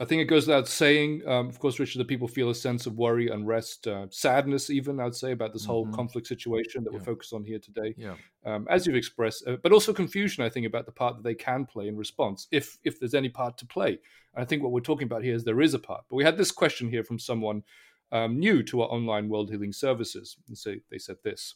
I 0.01 0.05
think 0.05 0.23
it 0.23 0.27
goes 0.27 0.47
without 0.47 0.69
saying, 0.69 1.23
um, 1.27 1.49
of 1.49 1.59
course, 1.59 1.79
Richard, 1.79 1.99
that 1.99 2.09
people 2.09 2.29
feel 2.29 2.51
a 2.51 2.55
sense 2.55 2.87
of 2.87 2.97
worry, 2.97 3.29
unrest, 3.29 3.87
uh, 3.87 4.07
sadness, 4.11 4.71
even 4.71 5.01
I'd 5.01 5.15
say 5.15 5.33
about 5.33 5.53
this 5.53 5.63
mm-hmm. 5.63 5.73
whole 5.73 5.87
conflict 5.89 6.27
situation 6.27 6.85
that 6.85 6.93
yeah. 6.93 6.99
we're 6.99 7.05
focused 7.05 7.33
on 7.33 7.45
here 7.45 7.59
today. 7.59 7.95
Yeah. 7.99 8.15
Um, 8.47 8.67
as 8.71 8.87
you've 8.87 8.97
expressed, 8.97 9.47
uh, 9.47 9.57
but 9.63 9.73
also 9.73 9.93
confusion, 9.93 10.45
I 10.45 10.49
think, 10.49 10.67
about 10.67 10.87
the 10.87 10.93
part 10.93 11.17
that 11.17 11.25
they 11.25 11.35
can 11.35 11.67
play 11.67 11.89
in 11.89 11.97
response, 11.97 12.49
if 12.51 12.79
if 12.85 12.99
there's 12.99 13.15
any 13.15 13.29
part 13.29 13.59
to 13.59 13.67
play. 13.67 13.99
And 14.35 14.43
I 14.43 14.45
think 14.45 14.63
what 14.63 14.73
we're 14.73 14.81
talking 14.81 15.07
about 15.07 15.25
here 15.25 15.35
is 15.35 15.45
there 15.45 15.61
is 15.61 15.75
a 15.75 15.79
part. 15.79 16.05
But 16.09 16.17
we 16.17 16.25
had 16.25 16.39
this 16.39 16.53
question 16.53 16.89
here 16.89 17.05
from 17.05 17.19
someone 17.19 17.63
um, 18.13 18.39
new 18.39 18.63
to 18.65 18.83
our 18.83 18.89
online 18.89 19.29
world 19.29 19.51
healing 19.51 19.73
services. 19.73 20.37
And 20.49 20.57
so 20.57 20.75
they 20.91 20.99
said 20.99 21.17
this 21.23 21.55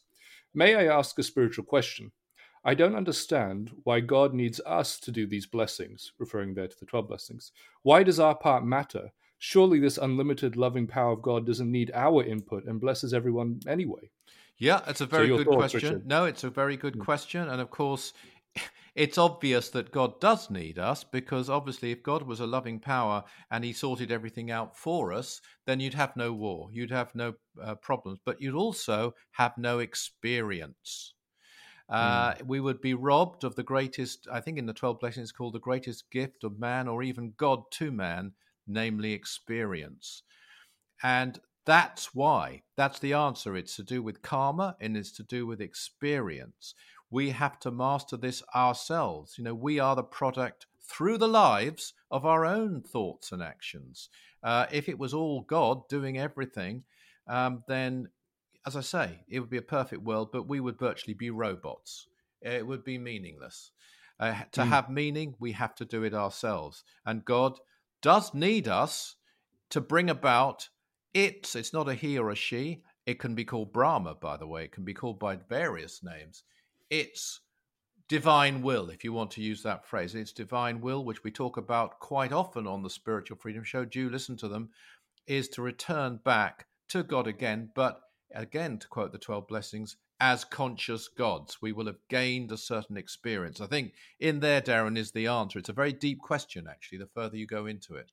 May 0.56 0.74
I 0.74 0.86
ask 0.86 1.18
a 1.18 1.22
spiritual 1.22 1.66
question? 1.66 2.10
I 2.64 2.72
don't 2.72 2.96
understand 2.96 3.72
why 3.84 4.00
God 4.00 4.32
needs 4.32 4.58
us 4.64 4.98
to 5.00 5.12
do 5.12 5.26
these 5.26 5.44
blessings, 5.44 6.12
referring 6.18 6.54
there 6.54 6.66
to 6.66 6.80
the 6.80 6.86
12 6.86 7.08
blessings. 7.08 7.52
Why 7.82 8.02
does 8.02 8.18
our 8.18 8.34
part 8.34 8.64
matter? 8.64 9.12
Surely 9.36 9.78
this 9.78 9.98
unlimited 9.98 10.56
loving 10.56 10.86
power 10.86 11.12
of 11.12 11.20
God 11.20 11.44
doesn't 11.44 11.70
need 11.70 11.90
our 11.92 12.24
input 12.24 12.64
and 12.64 12.80
blesses 12.80 13.12
everyone 13.12 13.60
anyway. 13.68 14.10
Yeah, 14.56 14.80
it's 14.88 15.02
a 15.02 15.06
very 15.06 15.28
so 15.28 15.36
good 15.36 15.46
thoughts, 15.46 15.72
question. 15.72 15.80
Richard. 15.82 16.06
No, 16.06 16.24
it's 16.24 16.44
a 16.44 16.48
very 16.48 16.78
good 16.78 16.94
hmm. 16.94 17.02
question. 17.02 17.50
And 17.50 17.60
of 17.60 17.70
course, 17.70 18.14
it's 18.96 19.18
obvious 19.18 19.68
that 19.70 19.92
God 19.92 20.18
does 20.20 20.48
need 20.48 20.78
us 20.78 21.04
because 21.04 21.50
obviously, 21.50 21.92
if 21.92 22.02
God 22.02 22.22
was 22.22 22.40
a 22.40 22.46
loving 22.46 22.80
power 22.80 23.22
and 23.50 23.62
He 23.62 23.74
sorted 23.74 24.10
everything 24.10 24.50
out 24.50 24.76
for 24.76 25.12
us, 25.12 25.42
then 25.66 25.80
you'd 25.80 25.94
have 25.94 26.16
no 26.16 26.32
war, 26.32 26.70
you'd 26.72 26.90
have 26.90 27.14
no 27.14 27.34
uh, 27.62 27.74
problems, 27.74 28.18
but 28.24 28.40
you'd 28.40 28.54
also 28.54 29.14
have 29.32 29.52
no 29.58 29.80
experience. 29.80 31.12
Uh, 31.90 32.32
mm. 32.32 32.46
We 32.46 32.58
would 32.58 32.80
be 32.80 32.94
robbed 32.94 33.44
of 33.44 33.54
the 33.54 33.62
greatest, 33.62 34.26
I 34.32 34.40
think 34.40 34.58
in 34.58 34.66
the 34.66 34.72
12 34.72 34.98
blessings, 34.98 35.30
called 35.30 35.52
the 35.52 35.60
greatest 35.60 36.10
gift 36.10 36.42
of 36.42 36.58
man 36.58 36.88
or 36.88 37.02
even 37.02 37.34
God 37.36 37.64
to 37.72 37.92
man, 37.92 38.32
namely 38.66 39.12
experience. 39.12 40.22
And 41.02 41.38
that's 41.66 42.14
why, 42.14 42.62
that's 42.78 42.98
the 43.00 43.12
answer. 43.12 43.56
It's 43.56 43.76
to 43.76 43.82
do 43.82 44.02
with 44.02 44.22
karma 44.22 44.74
and 44.80 44.96
it's 44.96 45.12
to 45.18 45.22
do 45.24 45.46
with 45.46 45.60
experience 45.60 46.74
we 47.10 47.30
have 47.30 47.58
to 47.60 47.70
master 47.70 48.16
this 48.16 48.42
ourselves. 48.54 49.36
You 49.38 49.44
know, 49.44 49.54
we 49.54 49.78
are 49.78 49.96
the 49.96 50.02
product 50.02 50.66
through 50.82 51.18
the 51.18 51.28
lives 51.28 51.94
of 52.10 52.24
our 52.24 52.44
own 52.44 52.82
thoughts 52.82 53.32
and 53.32 53.42
actions. 53.42 54.08
Uh, 54.42 54.66
if 54.70 54.88
it 54.88 54.98
was 54.98 55.14
all 55.14 55.42
God 55.42 55.88
doing 55.88 56.18
everything, 56.18 56.84
um, 57.26 57.64
then 57.66 58.08
as 58.66 58.76
I 58.76 58.80
say, 58.80 59.20
it 59.28 59.40
would 59.40 59.50
be 59.50 59.56
a 59.56 59.62
perfect 59.62 60.02
world, 60.02 60.30
but 60.32 60.48
we 60.48 60.60
would 60.60 60.78
virtually 60.78 61.14
be 61.14 61.30
robots. 61.30 62.08
It 62.42 62.66
would 62.66 62.84
be 62.84 62.98
meaningless. 62.98 63.70
Uh, 64.18 64.42
to 64.52 64.62
Mm. 64.62 64.68
have 64.68 64.90
meaning, 64.90 65.34
we 65.38 65.52
have 65.52 65.74
to 65.76 65.84
do 65.84 66.02
it 66.02 66.14
ourselves. 66.14 66.82
And 67.04 67.24
God 67.24 67.58
does 68.02 68.34
need 68.34 68.66
us 68.66 69.16
to 69.70 69.80
bring 69.80 70.10
about 70.10 70.68
it. 71.14 71.54
It's 71.54 71.72
not 71.72 71.88
a 71.88 71.94
he 71.94 72.18
or 72.18 72.30
a 72.30 72.36
she. 72.36 72.82
It 73.04 73.18
can 73.20 73.34
be 73.34 73.44
called 73.44 73.72
Brahma, 73.72 74.14
by 74.16 74.36
the 74.36 74.46
way. 74.46 74.64
It 74.64 74.72
can 74.72 74.84
be 74.84 74.94
called 74.94 75.18
by 75.18 75.36
various 75.36 76.02
names. 76.02 76.42
It's 76.90 77.40
divine 78.08 78.62
will, 78.62 78.90
if 78.90 79.02
you 79.02 79.12
want 79.12 79.32
to 79.32 79.42
use 79.42 79.62
that 79.62 79.86
phrase. 79.86 80.14
It's 80.14 80.32
divine 80.32 80.80
will, 80.80 81.04
which 81.04 81.24
we 81.24 81.30
talk 81.30 81.56
about 81.56 81.98
quite 81.98 82.32
often 82.32 82.66
on 82.66 82.82
the 82.82 82.90
Spiritual 82.90 83.36
Freedom 83.38 83.64
Show. 83.64 83.84
Do 83.84 84.08
listen 84.08 84.36
to 84.38 84.48
them, 84.48 84.70
is 85.26 85.48
to 85.50 85.62
return 85.62 86.20
back 86.24 86.66
to 86.88 87.02
God 87.02 87.26
again, 87.26 87.70
but 87.74 88.00
again, 88.32 88.78
to 88.78 88.88
quote 88.88 89.12
the 89.12 89.18
12 89.18 89.48
blessings, 89.48 89.96
as 90.20 90.44
conscious 90.44 91.08
gods. 91.08 91.58
We 91.60 91.72
will 91.72 91.86
have 91.86 91.98
gained 92.08 92.52
a 92.52 92.56
certain 92.56 92.96
experience. 92.96 93.60
I 93.60 93.66
think 93.66 93.92
in 94.20 94.40
there, 94.40 94.62
Darren, 94.62 94.96
is 94.96 95.10
the 95.10 95.26
answer. 95.26 95.58
It's 95.58 95.68
a 95.68 95.74
very 95.74 95.92
deep 95.92 96.20
question, 96.20 96.66
actually, 96.70 96.98
the 96.98 97.06
further 97.06 97.36
you 97.36 97.46
go 97.46 97.66
into 97.66 97.96
it. 97.96 98.12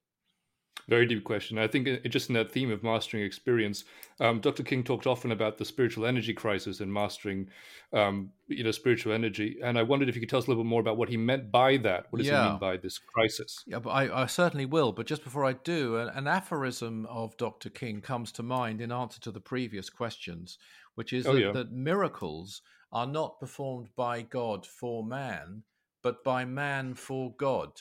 Very 0.89 1.05
deep 1.05 1.23
question. 1.23 1.57
I 1.57 1.67
think 1.67 1.87
it, 1.87 2.09
just 2.09 2.27
in 2.29 2.35
that 2.35 2.51
theme 2.51 2.69
of 2.69 2.83
mastering 2.83 3.23
experience, 3.23 3.85
um, 4.19 4.41
Dr. 4.41 4.63
King 4.63 4.83
talked 4.83 5.07
often 5.07 5.31
about 5.31 5.57
the 5.57 5.63
spiritual 5.63 6.05
energy 6.05 6.33
crisis 6.33 6.81
and 6.81 6.91
mastering, 6.93 7.47
um, 7.93 8.31
you 8.47 8.65
know, 8.65 8.71
spiritual 8.71 9.13
energy. 9.13 9.59
And 9.63 9.79
I 9.79 9.83
wondered 9.83 10.09
if 10.09 10.15
you 10.15 10.19
could 10.21 10.29
tell 10.29 10.39
us 10.39 10.47
a 10.47 10.49
little 10.49 10.63
bit 10.63 10.67
more 10.69 10.81
about 10.81 10.97
what 10.97 11.07
he 11.07 11.15
meant 11.15 11.51
by 11.51 11.77
that. 11.77 12.07
What 12.09 12.17
does 12.19 12.27
Yeah. 12.27 12.43
he 12.43 12.49
mean 12.49 12.59
by 12.59 12.75
this 12.77 12.97
crisis? 12.99 13.63
Yeah, 13.65 13.79
but 13.79 13.91
I, 13.91 14.23
I 14.23 14.25
certainly 14.25 14.65
will. 14.65 14.91
But 14.91 15.05
just 15.07 15.23
before 15.23 15.45
I 15.45 15.53
do, 15.53 15.95
an, 15.97 16.09
an 16.09 16.27
aphorism 16.27 17.05
of 17.05 17.37
Dr. 17.37 17.69
King 17.69 18.01
comes 18.01 18.33
to 18.33 18.43
mind 18.43 18.81
in 18.81 18.91
answer 18.91 19.21
to 19.21 19.31
the 19.31 19.39
previous 19.39 19.89
questions, 19.89 20.57
which 20.95 21.13
is 21.13 21.25
Oh, 21.25 21.33
that, 21.33 21.39
yeah. 21.39 21.51
that 21.53 21.71
miracles 21.71 22.61
are 22.91 23.07
not 23.07 23.39
performed 23.39 23.87
by 23.95 24.21
God 24.21 24.65
for 24.65 25.01
man, 25.03 25.63
but 26.01 26.25
by 26.25 26.43
man 26.43 26.93
for 26.93 27.33
God. 27.37 27.71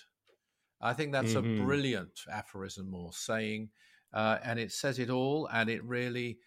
I 0.83 0.93
think 0.95 1.13
that's 1.13 1.35
Mhm. 1.35 1.61
a 1.61 1.65
brilliant 1.65 2.21
aphorism 2.31 2.93
or 2.95 3.13
saying, 3.13 3.71
uh, 4.13 4.39
and 4.43 4.59
it 4.59 4.73
says 4.73 4.99
it 4.99 5.11
all, 5.11 5.47
and 5.47 5.71
it 5.71 5.83
really 5.85 6.41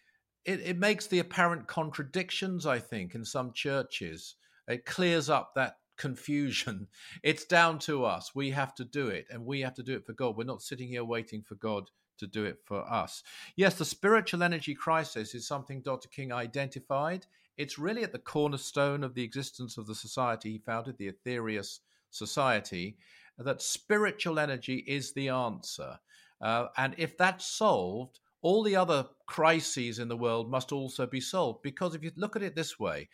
it, 0.44 0.60
it 0.60 0.78
makes 0.78 1.08
the 1.08 1.18
apparent 1.20 1.68
contradictions. 1.68 2.68
I 2.68 2.78
think 2.78 3.16
in 3.16 3.26
some 3.26 3.52
churches, 3.52 4.36
it 4.68 4.86
clears 4.86 5.28
up 5.30 5.54
that 5.56 5.80
confusion. 5.98 6.88
It's 7.24 7.46
down 7.46 7.80
to 7.80 8.06
us. 8.06 8.36
We 8.36 8.52
have 8.52 8.76
to 8.76 8.86
do 8.86 9.08
it, 9.08 9.26
and 9.32 9.44
we 9.46 9.62
have 9.62 9.74
to 9.76 9.84
do 9.84 9.96
it 9.96 10.06
for 10.06 10.14
God. 10.14 10.38
We're 10.38 10.44
not 10.44 10.62
sitting 10.62 10.88
here 10.90 11.04
waiting 11.04 11.42
for 11.42 11.56
God 11.56 11.90
to 12.20 12.28
do 12.28 12.46
it 12.46 12.60
for 12.64 12.82
us. 12.92 13.24
Yes, 13.56 13.78
the 13.78 13.86
spiritual 13.86 14.44
energy 14.44 14.76
crisis 14.76 15.34
is 15.34 15.48
something 15.48 15.82
Dr. 15.82 16.10
King 16.10 16.32
identified. 16.32 17.26
It's 17.58 17.80
really 17.80 18.04
at 18.04 18.12
the 18.12 18.20
cornerstone 18.20 19.04
of 19.04 19.16
the 19.16 19.24
existence 19.24 19.78
of 19.78 19.88
the 19.88 19.96
society 19.96 20.52
he 20.52 20.58
founded, 20.60 20.98
the 20.98 21.12
Aetherius 21.12 21.80
Society, 22.12 22.98
that 23.38 23.62
spiritual 23.62 24.40
energy 24.40 24.84
is 24.88 25.14
the 25.14 25.30
answer. 25.30 26.00
Uh, 26.42 26.68
and 26.78 26.96
if 26.98 27.18
that's 27.18 27.46
solved, 27.46 28.20
all 28.42 28.64
the 28.64 28.76
other 28.76 29.08
crises 29.26 30.00
in 30.00 30.08
the 30.08 30.18
world 30.18 30.50
must 30.50 30.72
also 30.72 31.06
be 31.06 31.20
solved. 31.20 31.62
Because 31.64 31.96
if 31.96 32.04
you 32.04 32.12
look 32.16 32.36
at 32.36 32.44
it 32.44 32.56
this 32.56 32.80
way, 32.80 33.10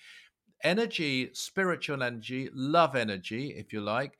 energy, 0.64 1.30
spiritual 1.34 2.04
energy, 2.04 2.50
love 2.54 2.96
energy, 2.96 3.56
if 3.58 3.72
you 3.74 3.82
like, 3.82 4.18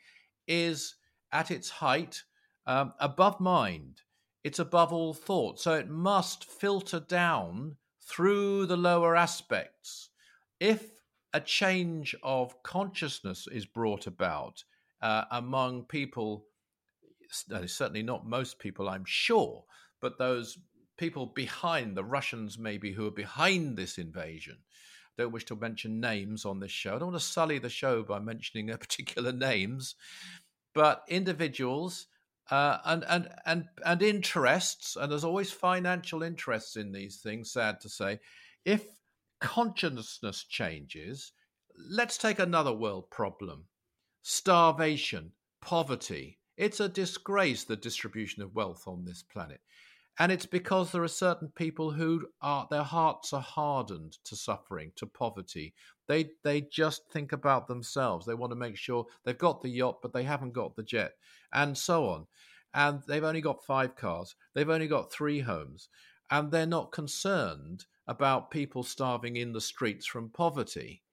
is 0.48 0.96
at 1.32 1.52
its 1.52 1.70
height 1.70 2.24
um, 2.66 2.94
above 3.00 3.40
mind. 3.40 4.02
It's 4.44 4.60
above 4.60 4.92
all 4.92 5.14
thought. 5.14 5.60
So 5.60 5.74
it 5.74 5.90
must 5.90 6.46
filter 6.46 7.00
down 7.00 7.76
through 8.02 8.66
the 8.66 8.78
lower 8.78 9.16
aspects. 9.16 10.10
If 10.60 11.02
a 11.34 11.40
change 11.40 12.16
of 12.24 12.62
consciousness 12.64 13.48
is 13.52 13.66
brought 13.66 14.08
about 14.08 14.64
uh, 15.02 15.26
among 15.32 15.86
people, 15.86 16.46
certainly 17.66 18.04
not 18.04 18.26
most 18.26 18.60
people, 18.60 18.90
I'm 18.90 19.06
sure, 19.06 19.64
but 20.02 20.18
those 20.18 20.58
people 20.98 21.26
behind 21.28 21.96
the 21.96 22.04
Russians, 22.04 22.58
maybe 22.58 22.92
who 22.94 23.08
are 23.08 23.12
behind 23.12 23.78
this 23.78 23.98
invasion. 23.98 24.58
I 25.18 25.24
Don't 25.24 25.32
wish 25.32 25.46
to 25.46 25.56
mention 25.56 26.00
names 26.00 26.46
on 26.46 26.60
this 26.60 26.72
show. 26.72 26.96
I 26.96 27.00
don't 27.00 27.12
want 27.12 27.22
to 27.22 27.26
sully 27.26 27.60
the 27.60 27.70
show 27.70 28.04
by 28.04 28.20
mentioning 28.20 28.68
their 28.68 28.78
particular 28.86 29.32
names, 29.32 29.96
but 30.74 31.04
individuals 31.08 32.08
uh, 32.52 32.80
and 32.86 33.06
and 33.08 33.30
and 33.46 33.66
and 33.86 34.02
interests, 34.02 34.96
and 34.96 35.12
there's 35.12 35.24
always 35.24 35.52
financial 35.52 36.22
interests 36.22 36.76
in 36.76 36.92
these 36.92 37.22
things. 37.22 37.52
Sad 37.52 37.80
to 37.82 37.90
say, 37.90 38.20
if 38.66 38.86
consciousness 39.40 40.44
changes, 40.44 41.32
let's 41.90 42.18
take 42.18 42.40
another 42.40 42.74
world 42.74 43.10
problem: 43.10 43.66
starvation, 44.22 45.32
poverty. 45.62 46.40
It's 46.58 46.80
a 46.80 46.90
disgrace 46.90 47.64
the 47.64 47.76
distribution 47.76 48.44
of 48.44 48.56
wealth 48.56 48.88
on 48.88 49.06
this 49.06 49.24
planet. 49.24 49.62
And 50.20 50.32
it's 50.32 50.46
because 50.46 50.92
there 50.92 51.04
are 51.04 51.08
certain 51.08 51.50
people 51.56 51.92
who 51.92 52.28
are 52.42 52.68
their 52.70 52.84
hearts 52.84 53.34
are 53.34 53.42
hardened 53.42 54.18
to 54.26 54.36
suffering, 54.36 54.92
to 54.98 55.08
poverty. 55.08 55.74
They 56.08 56.32
they 56.44 56.62
just 56.62 57.10
think 57.12 57.32
about 57.32 57.68
themselves. 57.68 58.26
They 58.26 58.34
want 58.34 58.52
to 58.52 58.58
make 58.58 58.76
sure 58.76 59.08
they've 59.24 59.38
got 59.38 59.62
the 59.62 59.70
yacht, 59.70 60.00
but 60.02 60.14
they 60.14 60.24
haven't 60.24 60.54
got 60.54 60.76
the 60.76 60.84
jet, 60.84 61.14
and 61.54 61.78
so 61.78 62.10
on. 62.10 62.28
And 62.74 63.02
they've 63.08 63.24
only 63.24 63.42
got 63.42 63.66
five 63.66 63.96
cars. 63.96 64.36
They've 64.54 64.70
only 64.70 64.88
got 64.88 65.12
three 65.12 65.40
homes, 65.40 65.90
and 66.30 66.52
they're 66.52 66.66
not 66.66 66.92
concerned 66.92 67.86
about 68.06 68.52
people 68.52 68.84
starving 68.84 69.38
in 69.38 69.54
the 69.54 69.62
streets 69.62 70.06
from 70.06 70.30
poverty. 70.30 71.04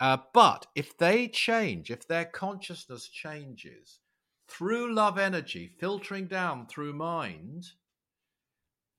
Uh, 0.00 0.18
but 0.32 0.66
if 0.74 0.96
they 0.96 1.28
change, 1.28 1.90
if 1.90 2.06
their 2.06 2.24
consciousness 2.24 3.08
changes 3.08 4.00
through 4.48 4.94
love 4.94 5.18
energy 5.18 5.72
filtering 5.78 6.26
down 6.26 6.66
through 6.66 6.92
mind, 6.92 7.64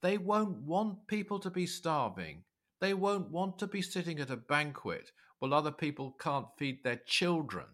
they 0.02 0.18
won't 0.18 0.58
want 0.60 1.08
people 1.08 1.40
to 1.40 1.50
be 1.50 1.66
starving. 1.66 2.44
They 2.82 2.94
won't 2.94 3.32
want 3.32 3.60
to 3.60 3.68
be 3.68 3.82
sitting 3.82 4.20
at 4.20 4.30
a 4.30 4.38
banquet 4.38 5.12
while 5.40 5.54
other 5.54 5.72
people 5.72 6.16
can't 6.20 6.48
feed 6.58 6.84
their 6.84 7.02
children 7.06 7.66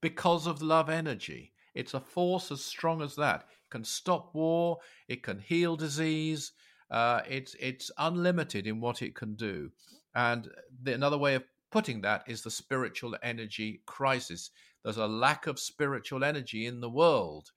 because 0.00 0.46
of 0.46 0.62
love 0.62 0.88
energy. 0.90 1.52
It's 1.74 1.94
a 1.94 2.00
force 2.00 2.50
as 2.50 2.64
strong 2.64 3.02
as 3.02 3.16
that. 3.16 3.42
It 3.42 3.70
can 3.70 3.84
stop 3.84 4.34
war, 4.34 4.78
it 5.08 5.22
can 5.22 5.38
heal 5.38 5.76
disease, 5.76 6.52
uh, 6.90 7.20
it's, 7.28 7.54
it's 7.60 7.90
unlimited 7.98 8.66
in 8.66 8.80
what 8.80 9.02
it 9.02 9.14
can 9.14 9.34
do. 9.34 9.70
And 10.14 10.48
the, 10.82 10.94
another 10.94 11.18
way 11.18 11.36
of 11.36 11.44
putting 11.70 12.00
that 12.02 12.24
is 12.26 12.42
the 12.42 12.50
spiritual 12.50 13.16
energy 13.22 13.82
crisis. 13.86 14.50
There's 14.82 14.96
a 14.96 15.06
lack 15.06 15.46
of 15.46 15.58
spiritual 15.58 16.24
energy 16.24 16.66
in 16.66 16.80
the 16.80 16.90
world 16.90 17.50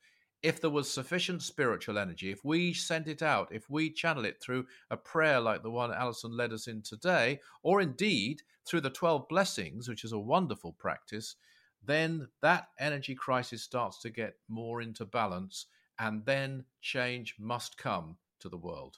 if 0.43 0.59
there 0.59 0.69
was 0.69 0.91
sufficient 0.91 1.41
spiritual 1.41 1.97
energy, 1.97 2.29
if 2.29 2.43
we 2.43 2.73
sent 2.73 3.07
it 3.07 3.21
out, 3.21 3.47
if 3.49 3.69
we 3.69 3.89
channel 3.89 4.25
it 4.25 4.41
through 4.41 4.67
a 4.91 4.97
prayer 4.97 5.39
like 5.39 5.63
the 5.63 5.71
one 5.71 5.93
Alison 5.93 6.35
led 6.35 6.51
us 6.51 6.67
in 6.67 6.81
today, 6.81 7.39
or 7.63 7.79
indeed 7.79 8.41
through 8.67 8.81
the 8.81 8.89
12 8.89 9.27
blessings, 9.29 9.87
which 9.87 10.03
is 10.03 10.11
a 10.11 10.19
wonderful 10.19 10.73
practice, 10.73 11.37
then 11.81 12.27
that 12.41 12.67
energy 12.77 13.15
crisis 13.15 13.63
starts 13.63 14.01
to 14.01 14.09
get 14.09 14.35
more 14.49 14.81
into 14.81 15.05
balance, 15.05 15.67
and 15.97 16.25
then 16.25 16.65
change 16.81 17.35
must 17.39 17.77
come 17.77 18.17
to 18.41 18.49
the 18.49 18.57
world. 18.57 18.97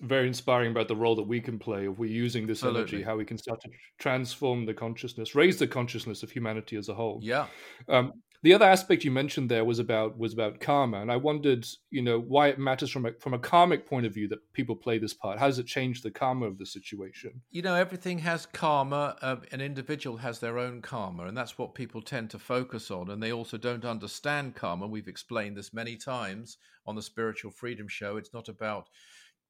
Very 0.00 0.28
inspiring 0.28 0.70
about 0.70 0.88
the 0.88 0.96
role 0.96 1.16
that 1.16 1.24
we 1.24 1.40
can 1.40 1.58
play 1.58 1.88
if 1.88 1.98
we're 1.98 2.10
using 2.10 2.46
this 2.46 2.58
Absolutely. 2.58 2.80
energy, 2.80 3.02
how 3.02 3.16
we 3.16 3.24
can 3.24 3.38
start 3.38 3.60
to 3.62 3.70
transform 3.98 4.64
the 4.64 4.74
consciousness, 4.74 5.34
raise 5.34 5.58
the 5.58 5.66
consciousness 5.66 6.22
of 6.22 6.30
humanity 6.30 6.76
as 6.76 6.88
a 6.88 6.94
whole. 6.94 7.18
Yeah. 7.22 7.46
Um, 7.88 8.12
the 8.42 8.54
other 8.54 8.66
aspect 8.66 9.02
you 9.02 9.10
mentioned 9.10 9.50
there 9.50 9.64
was 9.64 9.80
about 9.80 10.16
was 10.16 10.32
about 10.32 10.60
karma, 10.60 11.00
and 11.00 11.10
I 11.10 11.16
wondered, 11.16 11.66
you 11.90 12.02
know, 12.02 12.20
why 12.20 12.48
it 12.48 12.58
matters 12.58 12.90
from 12.90 13.06
a 13.06 13.12
from 13.14 13.34
a 13.34 13.38
karmic 13.38 13.84
point 13.84 14.06
of 14.06 14.14
view 14.14 14.28
that 14.28 14.52
people 14.52 14.76
play 14.76 14.98
this 14.98 15.12
part. 15.12 15.40
How 15.40 15.46
does 15.46 15.58
it 15.58 15.66
change 15.66 16.02
the 16.02 16.10
karma 16.10 16.46
of 16.46 16.56
the 16.56 16.66
situation? 16.66 17.40
You 17.50 17.62
know, 17.62 17.74
everything 17.74 18.20
has 18.20 18.46
karma. 18.46 19.16
Uh, 19.20 19.36
an 19.50 19.60
individual 19.60 20.18
has 20.18 20.38
their 20.38 20.58
own 20.58 20.82
karma, 20.82 21.24
and 21.24 21.36
that's 21.36 21.58
what 21.58 21.74
people 21.74 22.00
tend 22.00 22.30
to 22.30 22.38
focus 22.38 22.92
on. 22.92 23.10
And 23.10 23.20
they 23.20 23.32
also 23.32 23.56
don't 23.56 23.84
understand 23.84 24.54
karma. 24.54 24.86
We've 24.86 25.08
explained 25.08 25.56
this 25.56 25.74
many 25.74 25.96
times 25.96 26.58
on 26.86 26.94
the 26.94 27.02
Spiritual 27.02 27.50
Freedom 27.50 27.88
Show. 27.88 28.18
It's 28.18 28.32
not 28.32 28.48
about 28.48 28.88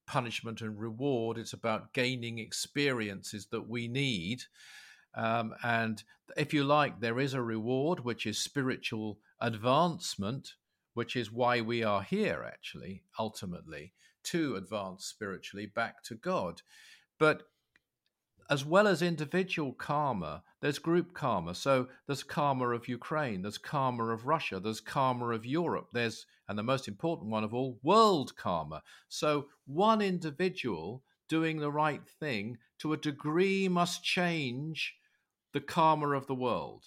punishment 0.08 0.62
and 0.62 0.80
reward, 0.80 1.36
it's 1.38 1.52
about 1.52 1.92
gaining 1.92 2.38
experiences 2.38 3.46
that 3.52 3.68
we 3.68 3.86
need. 3.86 4.42
Um, 5.14 5.54
and 5.62 6.02
if 6.36 6.54
you 6.54 6.64
like, 6.64 7.00
there 7.00 7.20
is 7.20 7.34
a 7.34 7.42
reward, 7.42 8.00
which 8.00 8.26
is 8.26 8.38
spiritual 8.38 9.18
advancement, 9.40 10.54
which 10.94 11.14
is 11.14 11.30
why 11.30 11.60
we 11.60 11.84
are 11.84 12.02
here, 12.02 12.44
actually, 12.46 13.02
ultimately, 13.18 13.92
to 14.24 14.56
advance 14.56 15.04
spiritually 15.04 15.66
back 15.66 16.02
to 16.04 16.14
God. 16.14 16.62
But 17.18 17.42
as 18.50 18.64
well 18.64 18.86
as 18.86 19.02
individual 19.02 19.72
karma, 19.72 20.42
there's 20.60 20.78
group 20.78 21.12
karma. 21.12 21.54
So 21.54 21.88
there's 22.06 22.22
karma 22.22 22.70
of 22.70 22.88
Ukraine, 22.88 23.42
there's 23.42 23.58
karma 23.58 24.04
of 24.12 24.26
Russia, 24.26 24.58
there's 24.58 24.80
karma 24.80 25.30
of 25.30 25.44
Europe, 25.44 25.88
there's, 25.92 26.26
and 26.48 26.58
the 26.58 26.62
most 26.62 26.88
important 26.88 27.30
one 27.30 27.44
of 27.44 27.52
all, 27.52 27.78
world 27.82 28.36
karma. 28.36 28.82
So 29.08 29.46
one 29.66 30.00
individual 30.00 31.02
doing 31.28 31.58
the 31.58 31.70
right 31.70 32.08
thing 32.08 32.58
to 32.78 32.92
a 32.92 32.96
degree 32.96 33.68
must 33.68 34.02
change 34.02 34.94
the 35.52 35.60
karma 35.60 36.10
of 36.10 36.26
the 36.26 36.34
world. 36.34 36.86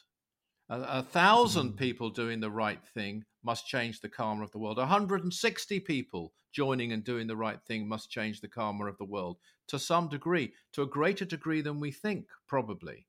A, 0.71 0.99
a 0.99 1.03
thousand 1.03 1.75
people 1.75 2.09
doing 2.09 2.39
the 2.39 2.49
right 2.49 2.79
thing 2.93 3.25
must 3.43 3.67
change 3.67 3.99
the 3.99 4.09
karma 4.09 4.43
of 4.43 4.51
the 4.51 4.57
world. 4.57 4.77
160 4.77 5.79
people 5.81 6.31
joining 6.53 6.93
and 6.93 7.03
doing 7.03 7.27
the 7.27 7.35
right 7.35 7.61
thing 7.67 7.87
must 7.87 8.09
change 8.09 8.39
the 8.39 8.47
karma 8.47 8.85
of 8.85 8.97
the 8.97 9.05
world 9.05 9.37
to 9.67 9.77
some 9.77 10.07
degree, 10.07 10.53
to 10.71 10.81
a 10.81 10.87
greater 10.87 11.25
degree 11.25 11.61
than 11.61 11.81
we 11.81 11.91
think, 11.91 12.27
probably. 12.47 13.05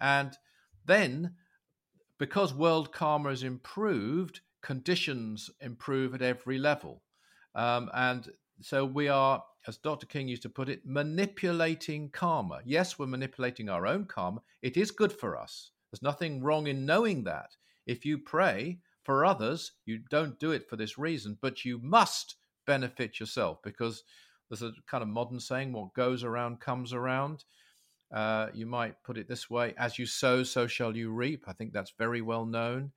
And 0.00 0.32
then, 0.86 1.34
because 2.18 2.54
world 2.54 2.92
karma 2.92 3.28
is 3.28 3.42
improved, 3.42 4.40
conditions 4.62 5.50
improve 5.60 6.14
at 6.14 6.22
every 6.22 6.58
level. 6.58 7.02
Um, 7.54 7.90
and 7.92 8.30
so 8.62 8.86
we 8.86 9.08
are, 9.08 9.42
as 9.66 9.76
Dr. 9.76 10.06
King 10.06 10.28
used 10.28 10.42
to 10.42 10.48
put 10.48 10.70
it, 10.70 10.86
manipulating 10.86 12.08
karma. 12.08 12.60
Yes, 12.64 12.98
we're 12.98 13.06
manipulating 13.06 13.68
our 13.68 13.86
own 13.86 14.06
karma. 14.06 14.40
It 14.62 14.78
is 14.78 14.90
good 14.90 15.12
for 15.12 15.38
us. 15.38 15.72
There's 15.92 16.02
nothing 16.02 16.42
wrong 16.42 16.66
in 16.66 16.86
knowing 16.86 17.24
that. 17.24 17.50
If 17.86 18.04
you 18.04 18.18
pray 18.18 18.78
for 19.04 19.24
others, 19.24 19.72
you 19.84 19.98
don't 20.10 20.38
do 20.38 20.52
it 20.52 20.68
for 20.68 20.76
this 20.76 20.96
reason, 20.96 21.36
but 21.40 21.64
you 21.64 21.78
must 21.82 22.36
benefit 22.66 23.20
yourself 23.20 23.58
because 23.62 24.02
there's 24.48 24.62
a 24.62 24.72
kind 24.86 25.02
of 25.02 25.08
modern 25.08 25.40
saying 25.40 25.72
what 25.72 25.94
goes 25.94 26.24
around 26.24 26.60
comes 26.60 26.92
around. 26.92 27.44
Uh, 28.12 28.48
you 28.52 28.66
might 28.66 29.02
put 29.02 29.18
it 29.18 29.28
this 29.28 29.50
way 29.50 29.74
as 29.78 29.98
you 29.98 30.06
sow, 30.06 30.42
so 30.42 30.66
shall 30.66 30.96
you 30.96 31.10
reap. 31.10 31.44
I 31.46 31.52
think 31.52 31.72
that's 31.72 31.92
very 31.98 32.20
well 32.20 32.46
known. 32.46 32.92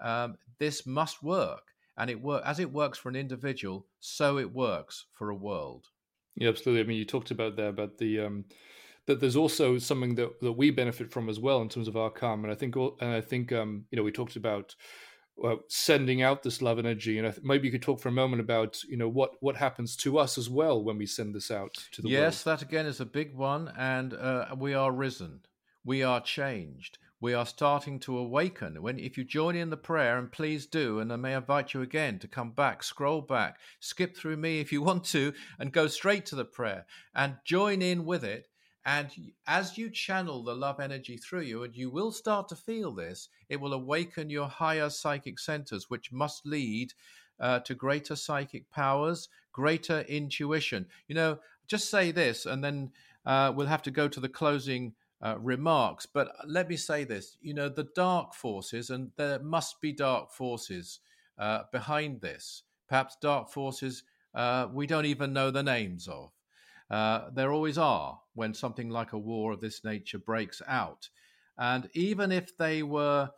Um, 0.00 0.36
this 0.58 0.86
must 0.86 1.22
work 1.22 1.72
and 1.96 2.08
it 2.08 2.20
work 2.20 2.42
as 2.46 2.60
it 2.60 2.72
works 2.72 2.98
for 2.98 3.08
an 3.08 3.16
individual, 3.16 3.86
so 4.00 4.38
it 4.38 4.54
works 4.54 5.06
for 5.14 5.30
a 5.30 5.34
world. 5.34 5.86
Yeah, 6.36 6.48
absolutely. 6.48 6.82
I 6.82 6.86
mean, 6.86 6.98
you 6.98 7.04
talked 7.04 7.32
about 7.32 7.56
there 7.56 7.68
about 7.68 7.98
the 7.98 8.20
um, 8.20 8.44
that 9.08 9.20
there's 9.20 9.36
also 9.36 9.78
something 9.78 10.14
that, 10.14 10.40
that 10.40 10.52
we 10.52 10.70
benefit 10.70 11.10
from 11.10 11.28
as 11.28 11.40
well 11.40 11.60
in 11.60 11.68
terms 11.68 11.88
of 11.88 11.96
our 11.96 12.10
calm. 12.10 12.44
and 12.44 12.52
I 12.52 12.54
think 12.54 12.76
and 12.76 13.10
I 13.10 13.20
think 13.20 13.52
um, 13.52 13.84
you 13.90 13.96
know 13.96 14.04
we 14.04 14.12
talked 14.12 14.36
about 14.36 14.76
uh, 15.44 15.56
sending 15.68 16.22
out 16.22 16.42
this 16.42 16.62
love 16.62 16.78
energy, 16.78 17.18
and 17.18 17.26
I 17.26 17.30
th- 17.30 17.42
maybe 17.42 17.66
you 17.66 17.72
could 17.72 17.82
talk 17.82 18.00
for 18.00 18.08
a 18.08 18.12
moment 18.12 18.40
about 18.40 18.82
you 18.84 18.96
know 18.96 19.08
what 19.08 19.32
what 19.40 19.56
happens 19.56 19.96
to 19.96 20.18
us 20.18 20.38
as 20.38 20.48
well 20.48 20.82
when 20.82 20.98
we 20.98 21.06
send 21.06 21.34
this 21.34 21.50
out 21.50 21.74
to 21.92 22.02
the 22.02 22.08
yes, 22.08 22.18
world. 22.18 22.32
Yes, 22.32 22.42
that 22.44 22.62
again 22.62 22.86
is 22.86 23.00
a 23.00 23.06
big 23.06 23.34
one, 23.34 23.72
and 23.76 24.14
uh, 24.14 24.54
we 24.56 24.74
are 24.74 24.92
risen, 24.92 25.40
we 25.84 26.02
are 26.02 26.20
changed 26.20 26.98
we 27.20 27.34
are 27.34 27.46
starting 27.46 27.98
to 27.98 28.16
awaken. 28.16 28.80
When 28.80 28.98
if 28.98 29.18
you 29.18 29.24
join 29.24 29.56
in 29.56 29.70
the 29.70 29.76
prayer, 29.76 30.18
and 30.18 30.30
please 30.30 30.66
do, 30.66 31.00
and 31.00 31.12
I 31.12 31.16
may 31.16 31.34
invite 31.34 31.74
you 31.74 31.82
again 31.82 32.18
to 32.20 32.28
come 32.28 32.52
back, 32.52 32.82
scroll 32.82 33.22
back, 33.22 33.58
skip 33.80 34.16
through 34.16 34.36
me 34.36 34.60
if 34.60 34.72
you 34.72 34.82
want 34.88 35.04
to, 35.06 35.32
and 35.58 35.72
go 35.72 35.88
straight 35.88 36.26
to 36.26 36.36
the 36.36 36.44
prayer 36.44 36.86
and 37.14 37.36
join 37.44 37.82
in 37.82 38.04
with 38.04 38.24
it. 38.24 38.48
And 38.88 39.10
as 39.46 39.76
you 39.76 39.90
channel 39.90 40.42
the 40.42 40.54
love 40.54 40.80
energy 40.80 41.18
through 41.18 41.42
you, 41.42 41.62
and 41.62 41.76
you 41.76 41.90
will 41.90 42.10
start 42.10 42.48
to 42.48 42.56
feel 42.56 42.90
this, 42.90 43.28
it 43.50 43.60
will 43.60 43.74
awaken 43.74 44.30
your 44.30 44.48
higher 44.48 44.88
psychic 44.88 45.38
centers, 45.38 45.90
which 45.90 46.10
must 46.10 46.46
lead 46.46 46.94
uh, 47.38 47.58
to 47.60 47.74
greater 47.74 48.16
psychic 48.16 48.70
powers, 48.70 49.28
greater 49.52 50.00
intuition. 50.08 50.86
You 51.06 51.16
know, 51.16 51.38
just 51.66 51.90
say 51.90 52.12
this, 52.12 52.46
and 52.46 52.64
then 52.64 52.92
uh, 53.26 53.52
we'll 53.54 53.66
have 53.66 53.82
to 53.82 53.90
go 53.90 54.08
to 54.08 54.20
the 54.20 54.28
closing 54.28 54.94
uh, 55.20 55.36
remarks. 55.38 56.06
But 56.06 56.32
let 56.46 56.66
me 56.70 56.76
say 56.78 57.04
this 57.04 57.36
you 57.42 57.52
know, 57.52 57.68
the 57.68 57.90
dark 57.94 58.32
forces, 58.32 58.88
and 58.88 59.10
there 59.18 59.38
must 59.38 59.82
be 59.82 59.92
dark 59.92 60.32
forces 60.32 61.00
uh, 61.36 61.64
behind 61.72 62.22
this, 62.22 62.62
perhaps 62.88 63.18
dark 63.20 63.50
forces 63.50 64.02
uh, 64.34 64.68
we 64.72 64.86
don't 64.86 65.04
even 65.04 65.34
know 65.34 65.50
the 65.50 65.62
names 65.62 66.08
of. 66.08 66.32
Uh, 66.90 67.28
there 67.34 67.52
always 67.52 67.76
are 67.78 68.20
when 68.34 68.54
something 68.54 68.88
like 68.88 69.12
a 69.12 69.18
war 69.18 69.52
of 69.52 69.60
this 69.60 69.84
nature 69.84 70.18
breaks 70.18 70.62
out. 70.66 71.08
And 71.58 71.88
even 71.92 72.32
if 72.32 72.56
they 72.56 72.82
were 72.82 73.30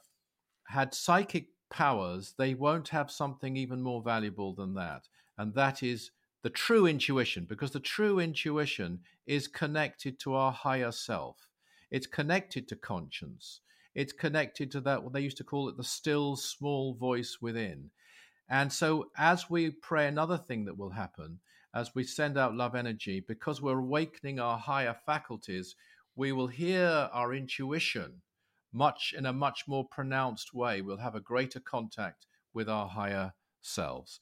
had 0.69 0.95
psychic 0.95 1.49
powers, 1.71 2.35
they 2.39 2.55
won't 2.55 2.89
have 2.89 3.11
something 3.11 3.57
even 3.57 3.83
more 3.83 4.03
valuable 4.03 4.55
than 4.55 4.75
that. 4.75 5.09
And 5.39 5.55
that 5.55 5.83
is 5.83 6.11
the 6.43 6.51
true 6.51 6.87
intuition, 6.87 7.45
because 7.45 7.73
the 7.73 7.81
true 7.81 8.19
intuition 8.19 9.01
is 9.27 9.49
connected 9.49 10.19
to 10.21 10.35
our 10.35 10.53
higher 10.53 10.93
self. 10.93 11.49
It's 11.91 12.07
connected 12.07 12.69
to 12.69 12.77
conscience. 12.77 13.61
It's 13.95 14.13
connected 14.13 14.71
to 14.73 14.81
that, 14.83 15.03
what 15.03 15.13
they 15.13 15.21
used 15.21 15.39
to 15.39 15.45
call 15.45 15.69
it 15.69 15.77
the 15.77 15.85
still 15.85 16.37
small 16.37 16.95
voice 16.95 17.39
within. 17.41 17.91
And 18.49 18.73
so, 18.73 19.11
as 19.17 19.51
we 19.51 19.71
pray, 19.71 20.07
another 20.07 20.39
thing 20.39 20.65
that 20.65 20.79
will 20.79 20.91
happen 20.91 21.41
as 21.75 21.95
we 21.95 22.05
send 22.05 22.37
out 22.37 22.55
love 22.55 22.75
energy, 22.75 23.21
because 23.21 23.63
we're 23.63 23.79
awakening 23.79 24.41
our 24.41 24.59
higher 24.59 24.97
faculties, 25.07 25.77
we 26.17 26.33
will 26.33 26.49
hear 26.49 27.09
our 27.13 27.33
intuition 27.33 28.23
much 28.73 29.15
in 29.17 29.27
a 29.27 29.33
much 29.33 29.65
more 29.67 29.85
pronounced 29.85 30.55
way. 30.55 30.81
We'll 30.81 30.99
have 30.99 31.15
a 31.15 31.21
greater 31.21 31.61
contact 31.61 32.27
with 32.53 32.69
our 32.69 32.89
higher 32.89 33.33
selves. 33.61 34.21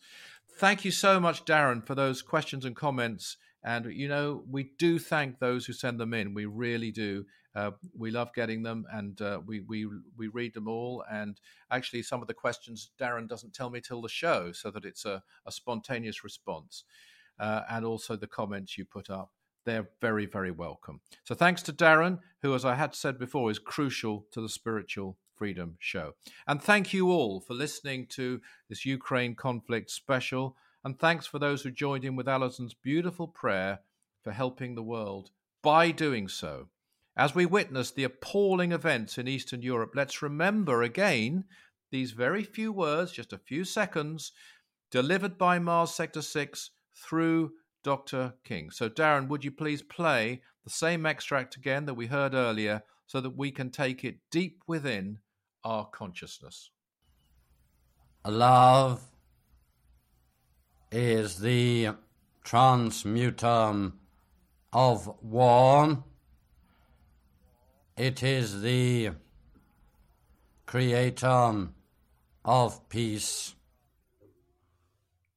Thank 0.58 0.84
you 0.84 0.90
so 0.90 1.20
much, 1.20 1.44
Darren, 1.44 1.86
for 1.86 1.94
those 1.94 2.22
questions 2.22 2.64
and 2.64 2.74
comments. 2.74 3.36
And, 3.62 3.86
you 3.86 4.08
know, 4.08 4.44
we 4.48 4.70
do 4.78 4.98
thank 4.98 5.38
those 5.38 5.66
who 5.66 5.72
send 5.72 5.98
them 5.98 6.14
in. 6.14 6.34
We 6.34 6.46
really 6.46 6.90
do. 6.90 7.26
Uh, 7.54 7.72
we 7.96 8.10
love 8.10 8.32
getting 8.34 8.62
them, 8.62 8.84
and 8.92 9.20
uh, 9.20 9.40
we 9.44 9.60
we 9.60 9.88
we 10.16 10.28
read 10.28 10.54
them 10.54 10.68
all. 10.68 11.04
And 11.10 11.40
actually, 11.70 12.04
some 12.04 12.22
of 12.22 12.28
the 12.28 12.34
questions 12.34 12.90
Darren 13.00 13.26
doesn't 13.26 13.52
tell 13.52 13.68
me 13.68 13.80
till 13.80 14.00
the 14.00 14.08
show, 14.08 14.52
so 14.52 14.70
that 14.70 14.84
it's 14.84 15.04
a, 15.04 15.24
a 15.44 15.50
spontaneous 15.50 16.22
response. 16.22 16.84
Uh, 17.38 17.62
and 17.70 17.84
also 17.84 18.16
the 18.16 18.26
comments 18.26 18.76
you 18.76 18.84
put 18.84 19.10
up, 19.10 19.32
they're 19.64 19.88
very 20.00 20.26
very 20.26 20.50
welcome. 20.50 21.00
So 21.24 21.34
thanks 21.34 21.62
to 21.62 21.72
Darren, 21.72 22.18
who, 22.42 22.54
as 22.54 22.64
I 22.64 22.74
had 22.74 22.94
said 22.94 23.18
before, 23.18 23.50
is 23.50 23.58
crucial 23.58 24.26
to 24.32 24.40
the 24.40 24.48
spiritual 24.48 25.18
freedom 25.36 25.76
show. 25.78 26.14
And 26.46 26.60
thank 26.60 26.92
you 26.92 27.10
all 27.10 27.40
for 27.40 27.54
listening 27.54 28.06
to 28.10 28.40
this 28.68 28.84
Ukraine 28.84 29.34
conflict 29.34 29.90
special. 29.90 30.56
And 30.84 30.98
thanks 30.98 31.26
for 31.26 31.38
those 31.38 31.62
who 31.62 31.70
joined 31.70 32.04
in 32.04 32.16
with 32.16 32.28
Alison's 32.28 32.74
beautiful 32.74 33.28
prayer 33.28 33.80
for 34.24 34.32
helping 34.32 34.74
the 34.74 34.82
world 34.82 35.30
by 35.62 35.90
doing 35.90 36.28
so. 36.28 36.68
As 37.16 37.34
we 37.34 37.46
witness 37.46 37.90
the 37.90 38.04
appalling 38.04 38.72
events 38.72 39.18
in 39.18 39.26
Eastern 39.26 39.62
Europe, 39.62 39.92
let's 39.94 40.22
remember 40.22 40.82
again 40.82 41.44
these 41.90 42.12
very 42.12 42.44
few 42.44 42.72
words, 42.72 43.12
just 43.12 43.32
a 43.32 43.38
few 43.38 43.64
seconds, 43.64 44.32
delivered 44.90 45.36
by 45.36 45.58
Mars 45.58 45.90
Sector 45.90 46.22
6 46.22 46.70
through 46.98 47.52
Dr. 47.84 48.34
King. 48.44 48.70
So, 48.70 48.88
Darren, 48.88 49.28
would 49.28 49.44
you 49.44 49.50
please 49.50 49.82
play 49.82 50.42
the 50.64 50.70
same 50.70 51.06
extract 51.06 51.56
again 51.56 51.86
that 51.86 51.94
we 51.94 52.06
heard 52.06 52.34
earlier 52.34 52.82
so 53.06 53.20
that 53.20 53.36
we 53.36 53.50
can 53.50 53.70
take 53.70 54.04
it 54.04 54.18
deep 54.30 54.62
within 54.66 55.18
our 55.64 55.86
consciousness? 55.86 56.70
Love 58.26 59.02
is 60.90 61.38
the 61.38 61.90
transmuter 62.44 63.92
of 64.72 65.22
war 65.22 66.04
it 67.98 68.22
is 68.22 68.62
the 68.62 69.10
creator 70.66 71.68
of 72.44 72.88
peace. 72.88 73.56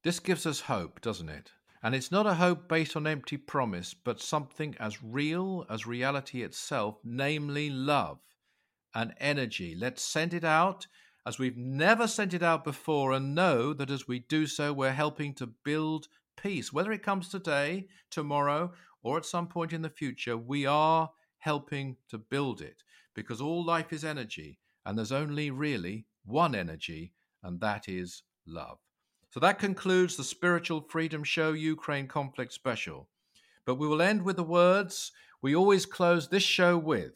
This 0.02 0.18
gives 0.18 0.46
us 0.46 0.60
hope, 0.62 1.00
doesn't 1.00 1.28
it? 1.28 1.52
And 1.82 1.94
it's 1.94 2.10
not 2.10 2.26
a 2.26 2.34
hope 2.34 2.68
based 2.68 2.96
on 2.96 3.06
empty 3.06 3.36
promise, 3.36 3.94
but 3.94 4.20
something 4.20 4.76
as 4.80 5.02
real 5.02 5.64
as 5.70 5.86
reality 5.86 6.42
itself, 6.42 6.98
namely 7.04 7.70
love 7.70 8.18
and 8.94 9.14
energy. 9.18 9.76
Let's 9.76 10.02
send 10.02 10.34
it 10.34 10.44
out 10.44 10.86
as 11.24 11.38
we've 11.38 11.56
never 11.56 12.08
sent 12.08 12.34
it 12.34 12.42
out 12.42 12.64
before 12.64 13.12
and 13.12 13.34
know 13.34 13.72
that 13.74 13.90
as 13.90 14.08
we 14.08 14.18
do 14.18 14.46
so, 14.46 14.72
we're 14.72 14.92
helping 14.92 15.34
to 15.34 15.46
build 15.46 16.08
peace. 16.36 16.72
Whether 16.72 16.90
it 16.90 17.04
comes 17.04 17.28
today, 17.28 17.86
tomorrow, 18.10 18.72
or 19.04 19.16
at 19.18 19.24
some 19.24 19.46
point 19.46 19.72
in 19.72 19.82
the 19.82 19.90
future, 19.90 20.36
we 20.36 20.66
are 20.66 21.10
helping 21.38 21.96
to 22.08 22.18
build 22.18 22.60
it 22.60 22.82
because 23.14 23.40
all 23.40 23.64
life 23.64 23.92
is 23.92 24.04
energy 24.04 24.58
and 24.84 24.98
there's 24.98 25.12
only 25.12 25.50
really 25.50 26.06
one 26.24 26.54
energy, 26.56 27.12
and 27.42 27.60
that 27.60 27.88
is 27.88 28.22
love. 28.46 28.78
So 29.32 29.40
that 29.40 29.58
concludes 29.58 30.16
the 30.16 30.24
Spiritual 30.24 30.82
Freedom 30.82 31.24
Show 31.24 31.52
Ukraine 31.52 32.06
Conflict 32.06 32.52
Special. 32.52 33.08
But 33.64 33.76
we 33.76 33.88
will 33.88 34.02
end 34.02 34.24
with 34.24 34.36
the 34.36 34.44
words 34.44 35.10
we 35.40 35.56
always 35.56 35.86
close 35.86 36.28
this 36.28 36.42
show 36.42 36.76
with. 36.76 37.14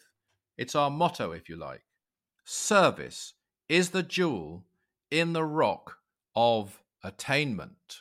It's 0.56 0.74
our 0.74 0.90
motto, 0.90 1.32
if 1.32 1.50
you 1.50 1.56
like. 1.56 1.82
Service 2.42 3.34
is 3.68 3.90
the 3.90 4.02
jewel 4.02 4.64
in 5.10 5.34
the 5.34 5.44
rock 5.44 5.98
of 6.34 6.82
attainment. 7.04 8.00